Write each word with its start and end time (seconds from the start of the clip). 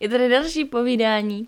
Je 0.00 0.08
tady 0.08 0.28
další 0.28 0.64
povídání 0.64 1.46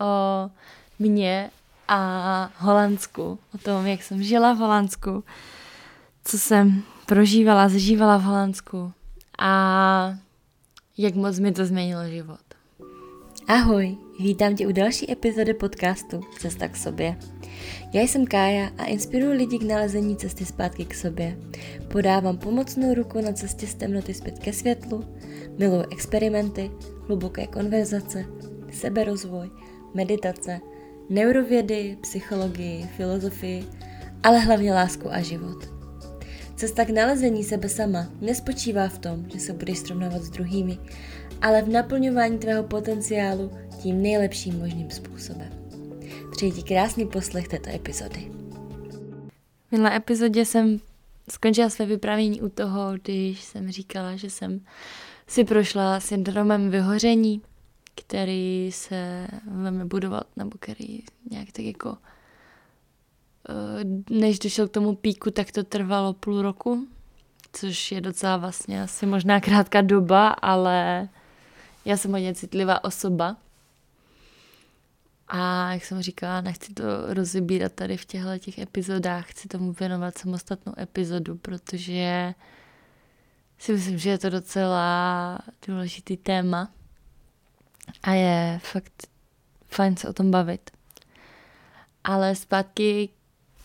o 0.00 0.50
mně 0.98 1.50
a 1.88 2.50
Holandsku, 2.56 3.38
o 3.54 3.58
tom, 3.58 3.86
jak 3.86 4.02
jsem 4.02 4.22
žila 4.22 4.52
v 4.52 4.56
Holandsku, 4.56 5.24
co 6.24 6.38
jsem 6.38 6.82
prožívala, 7.06 7.68
zažívala 7.68 8.16
v 8.16 8.22
Holandsku 8.22 8.92
a 9.38 10.14
jak 10.98 11.14
moc 11.14 11.38
mi 11.38 11.52
to 11.52 11.64
změnilo 11.64 12.08
život. 12.08 12.40
Ahoj, 13.48 13.96
vítám 14.20 14.56
tě 14.56 14.66
u 14.66 14.72
další 14.72 15.12
epizody 15.12 15.54
podcastu 15.54 16.20
Cesta 16.38 16.68
k 16.68 16.76
sobě. 16.76 17.16
Já 17.92 18.02
jsem 18.02 18.26
Kája 18.26 18.70
a 18.78 18.84
inspiruji 18.84 19.38
lidi 19.38 19.58
k 19.58 19.62
nalezení 19.62 20.16
cesty 20.16 20.44
zpátky 20.44 20.84
k 20.84 20.94
sobě. 20.94 21.38
Podávám 21.92 22.38
pomocnou 22.38 22.94
ruku 22.94 23.20
na 23.20 23.32
cestě 23.32 23.66
z 23.66 23.74
temnoty 23.74 24.14
zpět 24.14 24.38
ke 24.38 24.52
světlu, 24.52 25.16
miluji 25.58 25.84
experimenty, 25.92 26.70
hluboké 27.08 27.46
konverzace, 27.46 28.24
seberozvoj, 28.72 29.50
meditace, 29.94 30.60
neurovědy, 31.08 31.98
psychologii, 32.00 32.86
filozofii, 32.96 33.64
ale 34.22 34.38
hlavně 34.38 34.74
lásku 34.74 35.12
a 35.12 35.20
život. 35.20 35.78
Cesta 36.56 36.84
k 36.84 36.90
nalezení 36.90 37.44
sebe 37.44 37.68
sama 37.68 38.06
nespočívá 38.20 38.88
v 38.88 38.98
tom, 38.98 39.24
že 39.32 39.40
se 39.40 39.52
budeš 39.52 39.78
srovnávat 39.78 40.22
s 40.22 40.30
druhými, 40.30 40.78
ale 41.42 41.62
v 41.62 41.68
naplňování 41.68 42.38
tvého 42.38 42.62
potenciálu 42.62 43.50
tím 43.82 44.02
nejlepším 44.02 44.58
možným 44.58 44.90
způsobem. 44.90 45.48
Přeji 46.32 46.52
ti 46.52 46.62
krásný 46.62 47.06
poslech 47.06 47.48
této 47.48 47.70
epizody. 47.70 48.30
V 49.68 49.72
minulé 49.72 49.96
epizodě 49.96 50.44
jsem 50.44 50.80
skončila 51.30 51.70
své 51.70 51.86
vyprávění 51.86 52.42
u 52.42 52.48
toho, 52.48 52.92
když 53.02 53.44
jsem 53.44 53.70
říkala, 53.70 54.16
že 54.16 54.30
jsem 54.30 54.60
si 55.28 55.44
prošla 55.44 56.00
syndromem 56.00 56.70
vyhoření, 56.70 57.42
který 57.94 58.70
se 58.72 59.28
velmi 59.46 59.84
budovat, 59.84 60.26
nebo 60.36 60.50
který 60.60 61.00
nějak 61.30 61.52
tak 61.52 61.64
jako 61.64 61.96
eh, 63.48 64.14
než 64.14 64.38
došel 64.38 64.68
k 64.68 64.72
tomu 64.72 64.96
píku, 64.96 65.30
tak 65.30 65.52
to 65.52 65.64
trvalo 65.64 66.12
půl 66.12 66.42
roku, 66.42 66.86
což 67.52 67.92
je 67.92 68.00
docela 68.00 68.36
vlastně 68.36 68.82
asi 68.82 69.06
možná 69.06 69.40
krátká 69.40 69.80
doba, 69.80 70.28
ale 70.28 71.08
já 71.84 71.96
jsem 71.96 72.12
hodně 72.12 72.34
citlivá 72.34 72.84
osoba. 72.84 73.36
A 75.28 75.72
jak 75.72 75.84
jsem 75.84 76.02
říkala, 76.02 76.40
nechci 76.40 76.74
to 76.74 76.84
rozebírat 77.14 77.72
tady 77.72 77.96
v 77.96 78.04
těchto 78.04 78.38
těch 78.38 78.58
epizodách, 78.58 79.30
chci 79.30 79.48
tomu 79.48 79.72
věnovat 79.72 80.18
samostatnou 80.18 80.72
epizodu, 80.78 81.36
protože 81.36 82.34
si 83.58 83.72
myslím, 83.72 83.98
že 83.98 84.10
je 84.10 84.18
to 84.18 84.30
docela 84.30 85.38
důležitý 85.66 86.16
téma 86.16 86.70
a 88.02 88.12
je 88.12 88.60
fakt 88.62 89.08
fajn 89.68 89.96
se 89.96 90.08
o 90.08 90.12
tom 90.12 90.30
bavit. 90.30 90.70
Ale 92.04 92.34
zpátky 92.34 93.08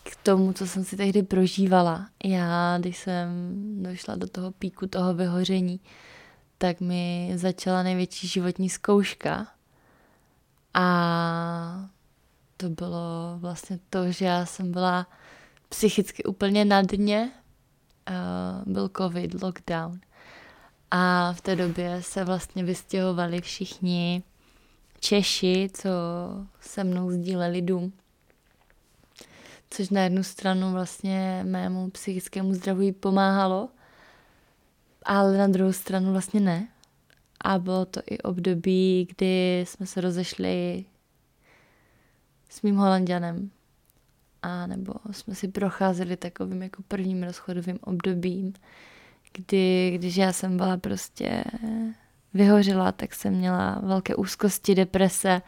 k 0.04 0.16
tomu, 0.16 0.54
co 0.54 0.68
jsem 0.68 0.84
si 0.84 0.98
tehdy 0.98 1.24
prožívala. 1.24 2.08
Já, 2.24 2.78
když 2.78 2.98
jsem 2.98 3.28
došla 3.84 4.16
do 4.16 4.28
toho 4.28 4.52
píku 4.52 4.88
toho 4.88 5.14
vyhoření, 5.14 5.80
tak 6.58 6.82
mi 6.82 7.32
začala 7.36 7.84
největší 7.84 8.28
životní 8.28 8.70
zkouška. 8.70 9.48
A 10.74 11.90
to 12.58 12.70
bylo 12.70 13.36
vlastně 13.38 13.80
to, 13.90 14.12
že 14.12 14.26
já 14.26 14.46
jsem 14.46 14.72
byla 14.72 15.08
psychicky 15.70 16.24
úplně 16.24 16.66
na 16.66 16.82
dně. 16.82 17.32
Byl 18.66 18.90
covid, 18.98 19.44
lockdown. 19.44 20.00
A 20.92 21.34
v 21.34 21.42
té 21.42 21.56
době 21.56 22.02
se 22.02 22.24
vlastně 22.24 22.64
vystěhovali 22.64 23.42
všichni 23.42 24.24
Češi, 25.00 25.70
co 25.74 25.90
se 26.60 26.84
mnou 26.84 27.12
sdíleli 27.12 27.62
dům. 27.62 27.94
Což 29.70 29.90
na 29.90 30.02
jednu 30.02 30.24
stranu 30.24 30.72
vlastně 30.72 31.44
mému 31.48 31.90
psychickému 31.90 32.54
zdraví 32.54 32.92
pomáhalo, 32.92 33.70
ale 35.06 35.38
na 35.38 35.48
druhou 35.48 35.74
stranu 35.74 36.12
vlastně 36.12 36.40
ne. 36.40 36.68
A 37.42 37.60
bylo 37.60 37.86
to 37.86 38.02
i 38.06 38.18
období, 38.18 39.08
kdy 39.16 39.66
jsme 39.68 39.86
se 39.86 40.02
rozešli 40.02 40.86
s 42.50 42.62
mým 42.62 42.76
holanděnem. 42.76 43.52
A 44.44 44.68
nebo 44.68 44.94
jsme 45.12 45.36
si 45.36 45.48
procházeli 45.48 46.18
takovým 46.18 46.64
jako 46.64 46.84
prvním 46.88 47.24
rozchodovým 47.24 47.80
obdobím, 47.82 48.54
kdy, 49.34 49.92
když 49.96 50.16
já 50.16 50.34
jsem 50.34 50.58
byla 50.58 50.78
prostě 50.78 51.44
vyhořela, 52.34 52.92
tak 52.92 53.14
jsem 53.14 53.34
měla 53.34 53.80
velké 53.84 54.16
úzkosti, 54.16 54.76
deprese 54.76 55.42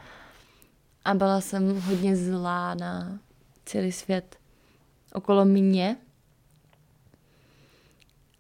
a 1.06 1.14
byla 1.14 1.42
jsem 1.42 1.82
hodně 1.82 2.16
zlá 2.16 2.76
na 2.76 3.20
celý 3.66 3.92
svět 3.92 4.38
okolo 5.14 5.46
mě. 5.46 5.98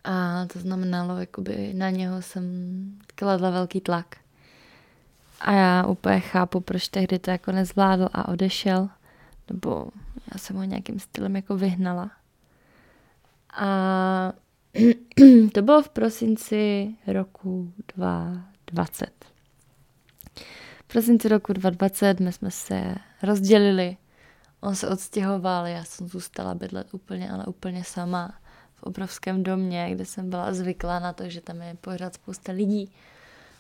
A 0.04 0.46
to 0.54 0.60
znamenalo, 0.60 1.20
jakoby 1.20 1.74
na 1.74 1.90
něho 1.90 2.22
jsem 2.22 2.46
kladla 3.16 3.50
velký 3.50 3.82
tlak. 3.82 4.16
A 5.40 5.52
já 5.52 5.86
úplně 5.86 6.20
chápu, 6.20 6.60
proč 6.60 6.88
tehdy 6.88 7.20
to 7.20 7.32
jako 7.32 7.52
nezvládl 7.52 8.10
a 8.14 8.28
odešel. 8.28 8.90
Nebo 9.50 9.88
já 10.34 10.40
jsem 10.40 10.56
ho 10.56 10.64
nějakým 10.64 11.00
stylem 11.00 11.36
jako 11.36 11.58
vyhnala. 11.58 12.12
A 13.54 14.34
to 15.54 15.62
bylo 15.62 15.82
v 15.84 15.90
prosinci 15.90 16.96
roku 17.08 17.74
2020. 17.96 19.26
V 20.80 20.88
prosinci 20.88 21.30
roku 21.30 21.54
2020 21.54 22.20
my 22.20 22.32
jsme 22.32 22.52
se 22.52 22.96
rozdělili. 23.24 23.98
On 24.62 24.76
se 24.76 24.90
odstěhoval, 24.90 25.68
já 25.68 25.84
jsem 25.84 26.08
zůstala 26.08 26.56
bydlet 26.56 26.94
úplně, 26.94 27.32
ale 27.32 27.46
úplně 27.46 27.84
sama 27.84 28.34
v 28.76 28.84
obrovském 28.84 29.44
domě, 29.44 29.90
kde 29.92 30.06
jsem 30.06 30.30
byla 30.30 30.54
zvyklá 30.54 31.00
na 31.00 31.14
to, 31.14 31.30
že 31.30 31.42
tam 31.42 31.62
je 31.62 31.78
pořád 31.82 32.14
spousta 32.14 32.52
lidí. 32.52 32.92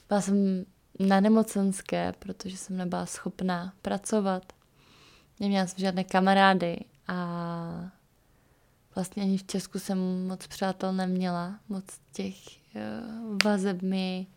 Byla 0.07 0.21
jsem 0.21 0.65
na 0.99 1.19
nemocenské, 1.19 2.13
protože 2.19 2.57
jsem 2.57 2.77
nebyla 2.77 3.05
schopná 3.05 3.73
pracovat. 3.81 4.43
Neměla 5.39 5.67
jsem 5.67 5.79
žádné 5.79 6.03
kamarády 6.03 6.79
a 7.07 7.91
vlastně 8.95 9.23
ani 9.23 9.37
v 9.37 9.43
Česku 9.43 9.79
jsem 9.79 10.27
moc 10.27 10.47
přátel 10.47 10.93
neměla, 10.93 11.59
moc 11.69 11.83
těch 12.11 12.35
uh, 12.75 13.37
vazeb 13.43 13.81
mi 13.81 14.27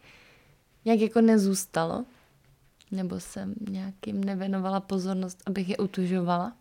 nějak 0.84 1.00
jako 1.00 1.20
nezůstalo, 1.20 2.04
nebo 2.90 3.20
jsem 3.20 3.54
nějakým 3.70 4.24
nevěnovala 4.24 4.80
pozornost, 4.80 5.42
abych 5.46 5.68
je 5.68 5.76
utužovala. 5.76 6.52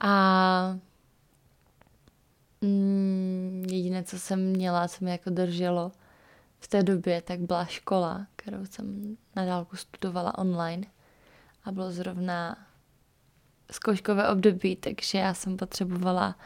A 0.00 0.78
mm, 2.60 3.66
jediné, 3.70 4.02
co 4.02 4.18
jsem 4.18 4.50
měla, 4.50 4.88
co 4.88 5.04
mi 5.04 5.10
jako 5.10 5.30
drželo 5.30 5.92
v 6.60 6.68
té 6.68 6.82
době, 6.82 7.22
tak 7.22 7.40
byla 7.40 7.64
škola, 7.64 8.26
kterou 8.36 8.66
jsem 8.66 9.16
na 9.36 9.44
dálku 9.44 9.76
studovala 9.76 10.38
online. 10.38 10.86
A 11.64 11.72
bylo 11.72 11.90
zrovna 11.90 12.56
zkouškové 13.70 14.28
období, 14.28 14.76
takže 14.76 15.18
já 15.18 15.34
jsem 15.34 15.56
potřebovala 15.56 16.36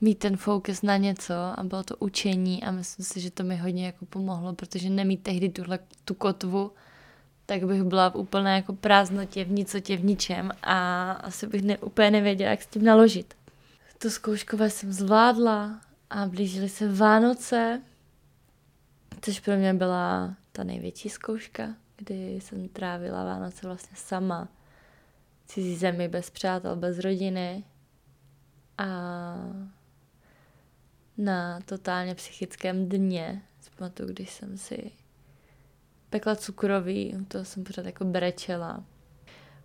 mít 0.00 0.18
ten 0.18 0.36
fokus 0.36 0.82
na 0.82 0.96
něco 0.96 1.34
a 1.34 1.62
bylo 1.62 1.82
to 1.82 1.96
učení 1.96 2.64
a 2.64 2.70
myslím 2.70 3.06
si, 3.06 3.20
že 3.20 3.30
to 3.30 3.42
mi 3.42 3.56
hodně 3.56 3.86
jako 3.86 4.06
pomohlo, 4.06 4.52
protože 4.52 4.90
nemít 4.90 5.22
tehdy 5.22 5.48
tuhle, 5.48 5.78
tu 6.04 6.14
kotvu, 6.14 6.72
tak 7.46 7.64
bych 7.64 7.82
byla 7.82 8.10
v 8.10 8.14
úplné 8.14 8.54
jako 8.54 8.72
prázdnotě, 8.72 9.44
v 9.44 9.50
nicotě, 9.50 9.96
v 9.96 10.04
ničem 10.04 10.52
a 10.62 11.12
asi 11.12 11.46
bych 11.46 11.62
ne, 11.62 11.78
úplně 11.78 12.10
nevěděla, 12.10 12.50
jak 12.50 12.62
s 12.62 12.66
tím 12.66 12.84
naložit. 12.84 13.34
To 13.98 14.10
zkouškové 14.10 14.70
jsem 14.70 14.92
zvládla 14.92 15.80
a 16.10 16.26
blížily 16.26 16.68
se 16.68 16.92
Vánoce, 16.92 17.82
což 19.20 19.40
pro 19.40 19.56
mě 19.56 19.74
byla 19.74 20.34
ta 20.52 20.64
největší 20.64 21.08
zkouška, 21.08 21.68
kdy 21.96 22.40
jsem 22.40 22.68
trávila 22.68 23.24
Vánoce 23.24 23.66
vlastně 23.66 23.96
sama 23.96 24.48
cizí 25.46 25.76
zemi, 25.76 26.08
bez 26.08 26.30
přátel, 26.30 26.76
bez 26.76 26.98
rodiny. 26.98 27.64
A 28.78 28.86
na 31.18 31.60
totálně 31.60 32.14
psychickém 32.14 32.88
dně. 32.88 33.42
Zpamatuju, 33.60 34.08
když 34.08 34.30
jsem 34.30 34.58
si 34.58 34.90
pekla 36.10 36.36
cukroví, 36.36 37.14
to 37.28 37.44
jsem 37.44 37.64
pořád 37.64 37.86
jako 37.86 38.04
brečela. 38.04 38.84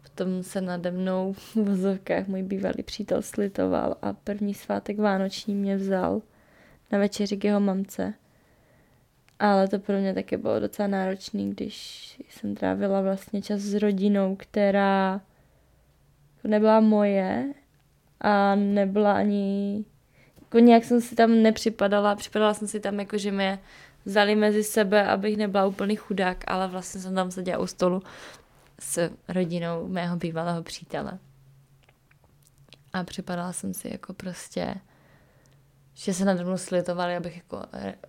Potom 0.04 0.44
se 0.44 0.62
nade 0.62 0.92
mnou 0.92 1.34
v 1.34 1.56
vozovkách 1.56 2.28
můj 2.28 2.44
bývalý 2.44 2.84
přítel 2.84 3.22
slitoval 3.22 3.96
a 4.02 4.14
první 4.14 4.54
svátek 4.54 5.00
vánoční 5.00 5.56
mě 5.56 5.76
vzal 5.76 6.22
na 6.92 7.00
večeři 7.00 7.38
k 7.38 7.44
jeho 7.44 7.60
mamce. 7.60 8.14
Ale 9.40 9.68
to 9.68 9.80
pro 9.80 9.98
mě 9.98 10.14
taky 10.14 10.38
bylo 10.38 10.60
docela 10.60 10.88
náročný, 10.88 11.50
když 11.50 12.22
jsem 12.30 12.56
trávila 12.56 13.02
vlastně 13.02 13.42
čas 13.42 13.60
s 13.60 13.74
rodinou, 13.74 14.36
která 14.36 15.22
nebyla 16.44 16.80
moje 16.80 17.54
a 18.22 18.56
nebyla 18.56 19.14
ani 19.14 19.86
jako 20.52 20.60
nějak 20.60 20.84
jsem 20.84 21.02
si 21.02 21.16
tam 21.16 21.42
nepřipadala, 21.42 22.16
připadala 22.16 22.54
jsem 22.54 22.68
si 22.68 22.80
tam 22.80 23.00
jako, 23.00 23.18
že 23.18 23.32
mě 23.32 23.60
vzali 24.06 24.36
mezi 24.36 24.64
sebe, 24.64 25.08
abych 25.08 25.38
nebyla 25.38 25.66
úplný 25.66 25.96
chudák, 25.96 26.44
ale 26.48 26.68
vlastně 26.68 27.02
jsem 27.02 27.16
tam 27.16 27.32
seděla 27.32 27.60
u 27.60 27.68
stolu 27.68 28.04
s 28.80 29.10
rodinou 29.28 29.88
mého 29.88 30.18
bývalého 30.18 30.64
přítele. 30.64 31.20
A 32.94 33.04
připadala 33.04 33.54
jsem 33.54 33.74
si 33.74 33.90
jako 33.92 34.14
prostě, 34.14 34.76
že 35.94 36.14
se 36.14 36.26
na 36.26 36.34
mnou 36.34 36.58
slitovali, 36.58 37.16
abych 37.16 37.36
jako 37.38 37.62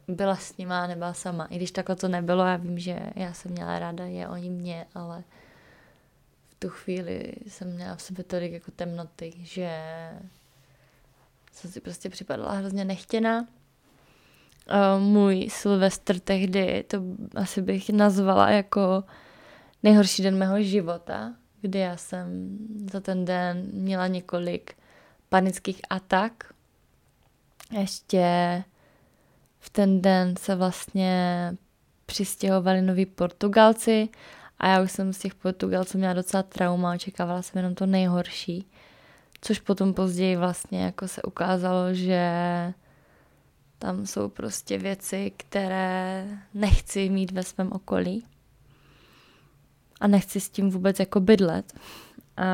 byla 0.09 0.37
s 0.37 0.57
nima 0.57 0.85
a 0.85 0.87
nebyla 0.87 1.15
sama. 1.15 1.45
I 1.45 1.57
když 1.57 1.71
takhle 1.71 1.97
to 1.97 2.09
nebylo, 2.09 2.45
já 2.45 2.57
vím, 2.57 2.79
že 2.79 3.01
já 3.17 3.33
jsem 3.33 3.53
měla 3.53 3.79
ráda 3.79 4.05
je 4.05 4.29
oni 4.29 4.51
mě, 4.51 4.87
ale 4.95 5.25
tu 6.63 6.69
chvíli 6.69 7.33
jsem 7.47 7.75
měla 7.75 7.97
v 7.97 8.03
sobě 8.03 8.25
tolik 8.25 8.53
jako 8.53 8.71
temnoty, 8.71 9.33
že 9.39 9.71
jsem 11.53 11.71
si 11.71 11.81
prostě 11.81 12.11
připadala 12.11 12.53
hrozně 12.53 12.85
nechtěná. 12.85 13.47
Můj 14.99 15.49
Silvestr 15.51 16.19
tehdy, 16.19 16.85
to 16.87 17.03
asi 17.35 17.63
bych 17.63 17.91
nazvala 17.91 18.51
jako 18.51 19.05
nejhorší 19.83 20.23
den 20.23 20.39
mého 20.39 20.63
života, 20.63 21.35
kdy 21.61 21.79
já 21.79 21.97
jsem 21.97 22.59
za 22.93 23.01
ten 23.01 23.25
den 23.25 23.71
měla 23.73 24.07
několik 24.07 24.75
panických 25.29 25.81
atak. 25.91 26.53
Ještě 27.79 28.25
v 29.59 29.71
ten 29.71 30.03
den 30.03 30.37
se 30.37 30.55
vlastně 30.55 31.53
přistěhovali 32.07 32.83
noví 32.83 33.07
Portugalci 33.07 34.09
a 34.63 34.69
já 34.69 34.83
už 34.83 34.93
jsem 34.93 35.13
z 35.13 35.19
těch 35.19 35.35
Portugalců 35.35 35.99
měla 35.99 36.15
docela 36.15 36.43
trauma, 36.43 36.95
očekávala 36.95 37.43
jsem 37.43 37.59
jenom 37.59 37.75
to 37.75 37.87
nejhorší. 37.87 38.71
Což 39.41 39.61
potom 39.61 39.95
později 39.95 40.37
vlastně 40.37 40.83
jako 40.83 41.09
se 41.09 41.23
ukázalo, 41.23 41.95
že 41.95 42.33
tam 43.79 44.07
jsou 44.07 44.29
prostě 44.29 44.79
věci, 44.79 45.33
které 45.37 46.27
nechci 46.55 47.09
mít 47.09 47.33
ve 47.33 47.43
svém 47.43 47.73
okolí 47.73 48.27
a 50.01 50.07
nechci 50.07 50.41
s 50.41 50.49
tím 50.49 50.71
vůbec 50.71 50.99
jako 50.99 51.21
bydlet. 51.21 51.73
A 52.37 52.47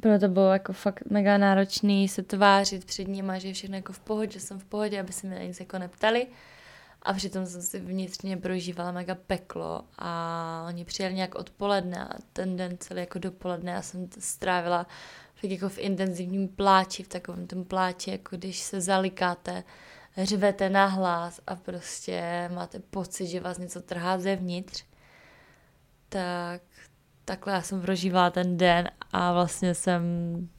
pro 0.00 0.18
to 0.18 0.28
bylo 0.28 0.52
jako 0.52 0.72
fakt 0.72 1.02
mega 1.10 1.38
náročný 1.38 2.08
se 2.08 2.22
tvářit 2.22 2.84
před 2.84 3.08
nimi, 3.08 3.32
že 3.36 3.48
je 3.48 3.54
všechno 3.54 3.76
jako 3.76 3.92
v 3.92 4.00
pohodě, 4.00 4.32
že 4.32 4.40
jsem 4.40 4.58
v 4.58 4.64
pohodě, 4.64 5.00
aby 5.00 5.12
se 5.12 5.26
mi 5.26 5.34
na 5.34 5.42
nic 5.42 5.60
jako 5.60 5.78
neptali. 5.78 6.26
A 7.02 7.12
přitom 7.12 7.46
jsem 7.46 7.62
si 7.62 7.80
vnitřně 7.80 8.36
prožívala 8.36 8.92
mega 8.92 9.14
peklo 9.14 9.84
a 9.98 10.64
oni 10.68 10.84
přijeli 10.84 11.14
nějak 11.14 11.34
odpoledne 11.34 12.04
a 12.04 12.10
ten 12.32 12.56
den 12.56 12.76
celý 12.78 13.00
jako 13.00 13.18
dopoledne 13.18 13.72
já 13.72 13.82
jsem 13.82 14.08
strávila 14.18 14.86
tak 15.42 15.50
jako 15.50 15.68
v 15.68 15.78
intenzivním 15.78 16.48
pláči, 16.48 17.02
v 17.02 17.08
takovém 17.08 17.46
tom 17.46 17.64
pláči, 17.64 18.10
jako 18.10 18.36
když 18.36 18.60
se 18.60 18.80
zalikáte, 18.80 19.64
řvete 20.22 20.70
na 20.70 20.86
hlas 20.86 21.40
a 21.46 21.56
prostě 21.56 22.50
máte 22.54 22.78
pocit, 22.78 23.26
že 23.26 23.40
vás 23.40 23.58
něco 23.58 23.80
trhá 23.80 24.18
zevnitř. 24.18 24.84
Tak 26.08 26.62
takhle 27.24 27.52
já 27.52 27.62
jsem 27.62 27.82
prožívala 27.82 28.30
ten 28.30 28.56
den 28.56 28.90
a 29.12 29.32
vlastně 29.32 29.74
jsem 29.74 30.02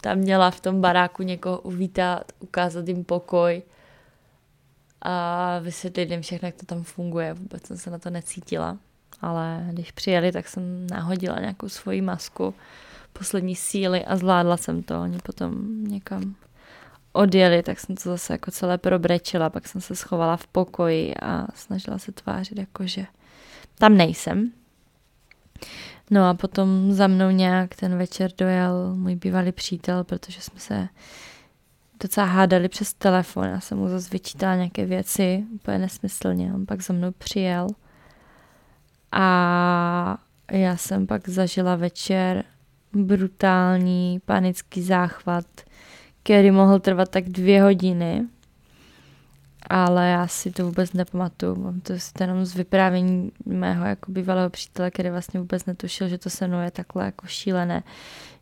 tam 0.02 0.18
měla 0.18 0.52
v 0.52 0.60
tom 0.60 0.82
baráku 0.82 1.24
někoho 1.24 1.60
uvítat, 1.62 2.32
ukázat 2.40 2.88
jim 2.88 3.04
pokoj 3.04 3.64
a 5.04 5.60
vysvětlit 5.60 6.12
jim 6.12 6.22
všechno, 6.22 6.48
jak 6.48 6.56
to 6.56 6.66
tam 6.66 6.84
funguje. 6.84 7.34
Vůbec 7.34 7.68
jsem 7.68 7.78
se 7.78 7.92
na 7.92 8.00
to 8.00 8.10
necítila, 8.10 8.78
ale 9.22 9.68
když 9.72 9.92
přijeli, 9.92 10.32
tak 10.32 10.48
jsem 10.48 10.88
nahodila 10.88 11.40
nějakou 11.40 11.70
svoji 11.70 12.02
masku 12.02 12.54
poslední 13.14 13.56
síly 13.56 14.06
a 14.06 14.16
zvládla 14.16 14.58
jsem 14.58 14.84
to. 14.84 15.02
Oni 15.02 15.18
potom 15.24 15.84
někam 15.84 16.36
odjeli, 17.12 17.64
tak 17.64 17.80
jsem 17.80 17.96
to 17.96 18.10
zase 18.10 18.34
jako 18.34 18.52
celé 18.52 18.78
probrečila, 18.78 19.50
pak 19.50 19.68
jsem 19.68 19.82
se 19.82 19.96
schovala 19.96 20.38
v 20.38 20.48
pokoji 20.48 21.16
a 21.16 21.48
snažila 21.56 21.98
se 21.98 22.12
tvářit 22.12 22.58
jako, 22.58 22.88
že 22.88 23.06
tam 23.78 23.98
nejsem, 23.98 24.52
No 26.12 26.30
a 26.30 26.34
potom 26.34 26.92
za 26.92 27.08
mnou 27.08 27.30
nějak 27.30 27.76
ten 27.76 27.98
večer 27.98 28.32
dojel 28.38 28.96
můj 28.96 29.16
bývalý 29.16 29.52
přítel, 29.52 30.04
protože 30.04 30.42
jsme 30.42 30.60
se 30.60 30.88
docela 32.04 32.28
hádali 32.28 32.70
přes 32.70 32.94
telefon. 32.94 33.44
Já 33.44 33.60
jsem 33.60 33.78
mu 33.78 33.88
zase 33.88 34.10
vyčítala 34.12 34.56
nějaké 34.56 34.86
věci, 34.86 35.44
úplně 35.54 35.78
nesmyslně. 35.78 36.54
On 36.54 36.66
pak 36.66 36.82
za 36.82 36.94
mnou 36.94 37.12
přijel 37.12 37.68
a 39.12 40.18
já 40.52 40.78
jsem 40.78 41.08
pak 41.08 41.30
zažila 41.30 41.76
večer 41.76 42.44
brutální 42.94 44.22
panický 44.26 44.82
záchvat, 44.82 45.46
který 46.24 46.52
mohl 46.52 46.80
trvat 46.80 47.10
tak 47.10 47.30
dvě 47.30 47.64
hodiny 47.64 48.28
ale 49.70 50.10
já 50.10 50.28
si 50.28 50.52
to 50.52 50.66
vůbec 50.66 50.94
nepamatuju. 50.94 51.56
Mám 51.56 51.82
to 51.82 51.94
jenom 52.20 52.46
z 52.46 52.56
vyprávění 52.56 53.32
mého 53.46 53.86
jako 53.86 54.12
bývalého 54.12 54.50
přítele, 54.50 54.92
který 54.92 55.10
vlastně 55.10 55.40
vůbec 55.40 55.66
netušil, 55.66 56.08
že 56.08 56.18
to 56.18 56.30
se 56.30 56.48
mnou 56.48 56.62
je 56.62 56.72
takhle 56.72 57.06
jako 57.06 57.28
šílené. 57.28 57.84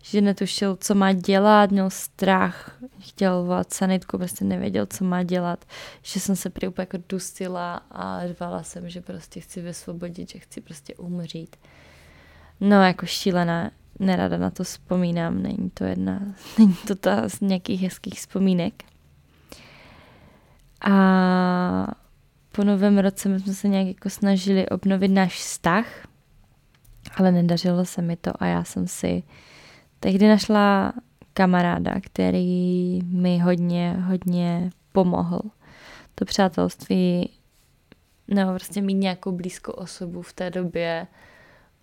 Že 0.03 0.21
netušil, 0.21 0.75
co 0.75 0.95
má 0.95 1.13
dělat, 1.13 1.71
měl 1.71 1.89
strach, 1.89 2.77
chtěl 2.99 3.43
volat 3.43 3.73
sanitku, 3.73 4.17
prostě 4.17 4.45
nevěděl, 4.45 4.85
co 4.85 5.05
má 5.05 5.23
dělat. 5.23 5.65
Že 6.01 6.19
jsem 6.19 6.35
se 6.35 6.49
prý 6.49 6.67
úplně 6.67 6.83
jako 6.83 6.97
dusila 7.09 7.81
a 7.91 8.27
řvala 8.27 8.63
jsem, 8.63 8.89
že 8.89 9.01
prostě 9.01 9.39
chci 9.39 9.61
vysvobodit, 9.61 10.29
že 10.29 10.39
chci 10.39 10.61
prostě 10.61 10.95
umřít. 10.95 11.55
No 12.59 12.83
jako 12.83 13.05
šílené, 13.05 13.71
nerada 13.99 14.37
na 14.37 14.49
to 14.49 14.63
vzpomínám, 14.63 15.41
není 15.41 15.69
to 15.73 15.83
jedna, 15.83 16.21
není 16.57 16.75
to 16.87 16.95
ta 16.95 17.29
z 17.29 17.39
nějakých 17.39 17.81
hezkých 17.81 18.19
vzpomínek. 18.19 18.90
A 20.81 21.87
po 22.51 22.63
novém 22.63 22.97
roce 22.97 23.29
my 23.29 23.39
jsme 23.39 23.53
se 23.53 23.67
nějak 23.67 23.87
jako 23.87 24.09
snažili 24.09 24.69
obnovit 24.69 25.11
náš 25.11 25.35
vztah, 25.35 25.85
ale 27.17 27.31
nedařilo 27.31 27.85
se 27.85 28.01
mi 28.01 28.15
to 28.15 28.43
a 28.43 28.45
já 28.45 28.63
jsem 28.63 28.87
si 28.87 29.23
tehdy 29.99 30.27
našla 30.27 30.93
kamaráda, 31.33 31.95
který 32.01 32.99
mi 33.03 33.39
hodně, 33.39 33.97
hodně 34.07 34.69
pomohl. 34.91 35.41
To 36.15 36.25
přátelství, 36.25 37.29
nebo 38.27 38.51
prostě 38.51 38.81
mít 38.81 38.93
nějakou 38.93 39.31
blízkou 39.31 39.71
osobu 39.71 40.21
v 40.21 40.33
té 40.33 40.49
době 40.49 41.07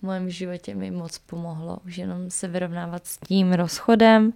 v 0.02 0.06
mém 0.06 0.30
životě 0.30 0.74
mi 0.74 0.90
moc 0.90 1.18
pomohlo. 1.18 1.78
Už 1.86 1.98
jenom 1.98 2.30
se 2.30 2.48
vyrovnávat 2.48 3.06
s 3.06 3.18
tím 3.18 3.52
rozchodem 3.52 4.32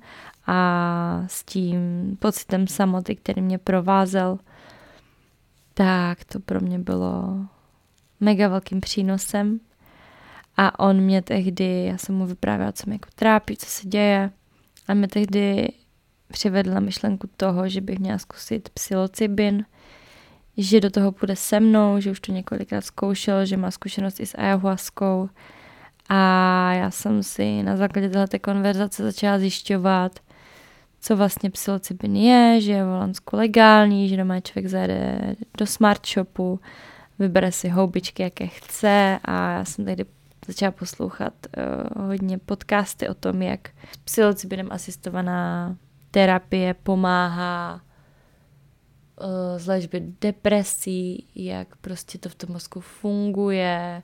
a 0.46 1.24
s 1.26 1.44
tím 1.44 1.78
pocitem 2.20 2.66
samoty, 2.66 3.16
který 3.16 3.42
mě 3.42 3.58
provázel– 3.58 4.38
tak 5.74 6.24
to 6.24 6.40
pro 6.40 6.60
mě 6.60 6.78
bylo 6.78 7.46
mega 8.20 8.48
velkým 8.48 8.80
přínosem. 8.80 9.60
A 10.56 10.78
on 10.78 11.00
mě 11.00 11.22
tehdy, 11.22 11.84
já 11.84 11.98
jsem 11.98 12.14
mu 12.14 12.26
vyprávěla, 12.26 12.72
co 12.72 12.82
mě 12.86 12.94
jako 12.94 13.08
trápí, 13.14 13.56
co 13.56 13.66
se 13.66 13.88
děje. 13.88 14.30
A 14.88 14.94
mě 14.94 15.08
tehdy 15.08 15.68
přivedla 16.32 16.80
myšlenku 16.80 17.28
toho, 17.36 17.68
že 17.68 17.80
bych 17.80 17.98
měla 17.98 18.18
zkusit 18.18 18.68
psilocybin, 18.68 19.64
že 20.56 20.80
do 20.80 20.90
toho 20.90 21.12
půjde 21.12 21.36
se 21.36 21.60
mnou, 21.60 22.00
že 22.00 22.10
už 22.10 22.20
to 22.20 22.32
několikrát 22.32 22.80
zkoušel, 22.80 23.46
že 23.46 23.56
má 23.56 23.70
zkušenost 23.70 24.20
i 24.20 24.26
s 24.26 24.38
ayahuaskou. 24.38 25.28
A 26.08 26.18
já 26.72 26.90
jsem 26.90 27.22
si 27.22 27.62
na 27.62 27.76
základě 27.76 28.08
této 28.08 28.38
konverzace 28.38 29.02
začala 29.02 29.38
zjišťovat, 29.38 30.20
vlastně 31.10 31.50
psilocybin 31.50 32.16
je, 32.16 32.60
že 32.60 32.72
je 32.72 32.84
v 32.84 32.86
Holandsku 32.86 33.36
legální, 33.36 34.08
že 34.08 34.16
doma 34.16 34.40
člověk 34.40 34.66
zajde 34.66 35.20
do 35.58 35.66
smart 35.66 36.06
shopu, 36.06 36.60
vybere 37.18 37.52
si 37.52 37.68
houbičky, 37.68 38.22
jaké 38.22 38.46
chce 38.46 39.18
a 39.24 39.52
já 39.52 39.64
jsem 39.64 39.84
tady 39.84 40.04
začala 40.46 40.72
poslouchat 40.72 41.34
uh, 41.96 42.06
hodně 42.06 42.38
podcasty 42.38 43.08
o 43.08 43.14
tom, 43.14 43.42
jak 43.42 43.70
psilocybinem 44.04 44.68
asistovaná 44.70 45.76
terapie 46.10 46.74
pomáhá 46.74 47.80
uh, 49.20 49.58
z 49.58 49.66
léčby 49.66 50.02
depresí, 50.20 51.26
jak 51.34 51.76
prostě 51.76 52.18
to 52.18 52.28
v 52.28 52.34
tom 52.34 52.52
mozku 52.52 52.80
funguje, 52.80 54.02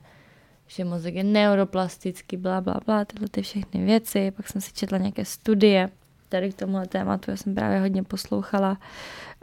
že 0.67 0.85
mozek 0.85 1.15
je 1.15 1.23
neuroplastický, 1.23 2.37
bla, 2.37 2.61
bla, 2.61 2.79
bla, 2.85 3.05
tyhle 3.05 3.27
ty 3.31 3.41
všechny 3.41 3.85
věci. 3.85 4.31
Pak 4.31 4.47
jsem 4.47 4.61
si 4.61 4.73
četla 4.73 4.97
nějaké 4.97 5.25
studie, 5.25 5.89
tady 6.29 6.51
k 6.51 6.55
tomuhle 6.55 6.87
tématu. 6.87 7.31
Já 7.31 7.37
jsem 7.37 7.55
právě 7.55 7.79
hodně 7.79 8.03
poslouchala 8.03 8.77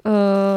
uh, 0.06 0.12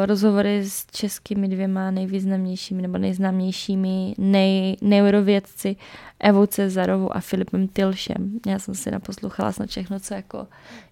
rozhovory 0.06 0.70
s 0.70 0.86
českými 0.86 1.48
dvěma 1.48 1.90
nejvýznamnějšími 1.90 2.82
nebo 2.82 2.98
nejznámějšími 2.98 4.14
nej, 4.18 4.76
neurovědci 4.82 5.76
Evou 6.20 6.46
Cezarovou 6.46 7.16
a 7.16 7.20
Filipem 7.20 7.68
Tilšem. 7.68 8.40
Já 8.46 8.58
jsem 8.58 8.74
si 8.74 8.90
naposlouchala 8.90 9.52
snad 9.52 9.68
všechno, 9.68 10.00
co 10.00 10.14
jako 10.14 10.46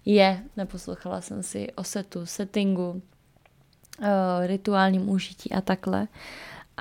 je. 0.05 0.39
Naposlouchala 0.57 1.21
jsem 1.21 1.43
si 1.43 1.67
o 1.75 1.83
setu, 1.83 2.25
settingu, 2.25 2.89
uh, 2.91 4.07
rituálním 4.45 5.09
užití 5.09 5.51
a 5.51 5.61
takhle. 5.61 6.07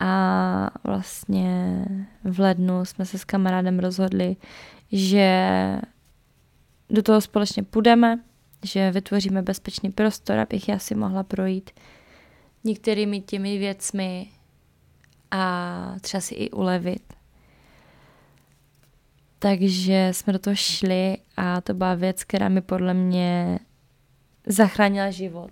A 0.01 0.71
vlastně 0.85 1.85
v 2.25 2.41
lednu 2.41 2.85
jsme 2.85 3.07
se 3.07 3.19
s 3.19 3.25
kamarádem 3.25 3.79
rozhodli, 3.79 4.37
že 4.93 5.41
do 6.91 7.03
toho 7.03 7.21
společně 7.21 7.63
půjdeme, 7.63 8.19
že 8.63 8.91
vytvoříme 8.91 9.43
bezpečný 9.43 9.91
prostor, 9.91 10.39
abych 10.39 10.69
já 10.69 10.79
si 10.79 10.95
mohla 10.95 11.23
projít 11.23 11.71
některými 12.65 13.21
těmi 13.21 13.59
věcmi 13.59 14.29
a 15.31 15.95
třeba 16.01 16.21
si 16.21 16.35
i 16.35 16.51
ulevit. 16.51 17.13
Takže 19.39 20.09
jsme 20.13 20.33
do 20.33 20.39
toho 20.39 20.57
šli 20.57 21.17
a 21.37 21.61
to 21.61 21.75
byla 21.75 21.95
věc, 21.95 22.25
která 22.25 22.49
mi 22.49 22.61
podle 22.61 22.95
mě 22.95 23.59
zachránila 24.47 25.11
život. 25.11 25.51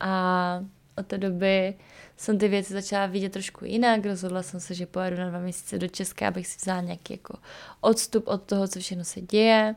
A 0.00 0.64
od 0.96 1.06
té 1.06 1.18
doby 1.18 1.74
jsem 2.16 2.38
ty 2.38 2.48
věci 2.48 2.72
začala 2.72 3.06
vidět 3.06 3.32
trošku 3.32 3.64
jinak. 3.64 4.06
Rozhodla 4.06 4.42
jsem 4.42 4.60
se, 4.60 4.74
že 4.74 4.86
pojedu 4.86 5.16
na 5.16 5.28
dva 5.28 5.38
měsíce 5.38 5.78
do 5.78 5.88
Česka, 5.88 6.28
abych 6.28 6.46
si 6.46 6.58
vzala 6.62 6.80
nějaký 6.80 7.12
jako 7.12 7.38
odstup 7.80 8.28
od 8.28 8.42
toho, 8.42 8.68
co 8.68 8.80
všechno 8.80 9.04
se 9.04 9.20
děje, 9.20 9.74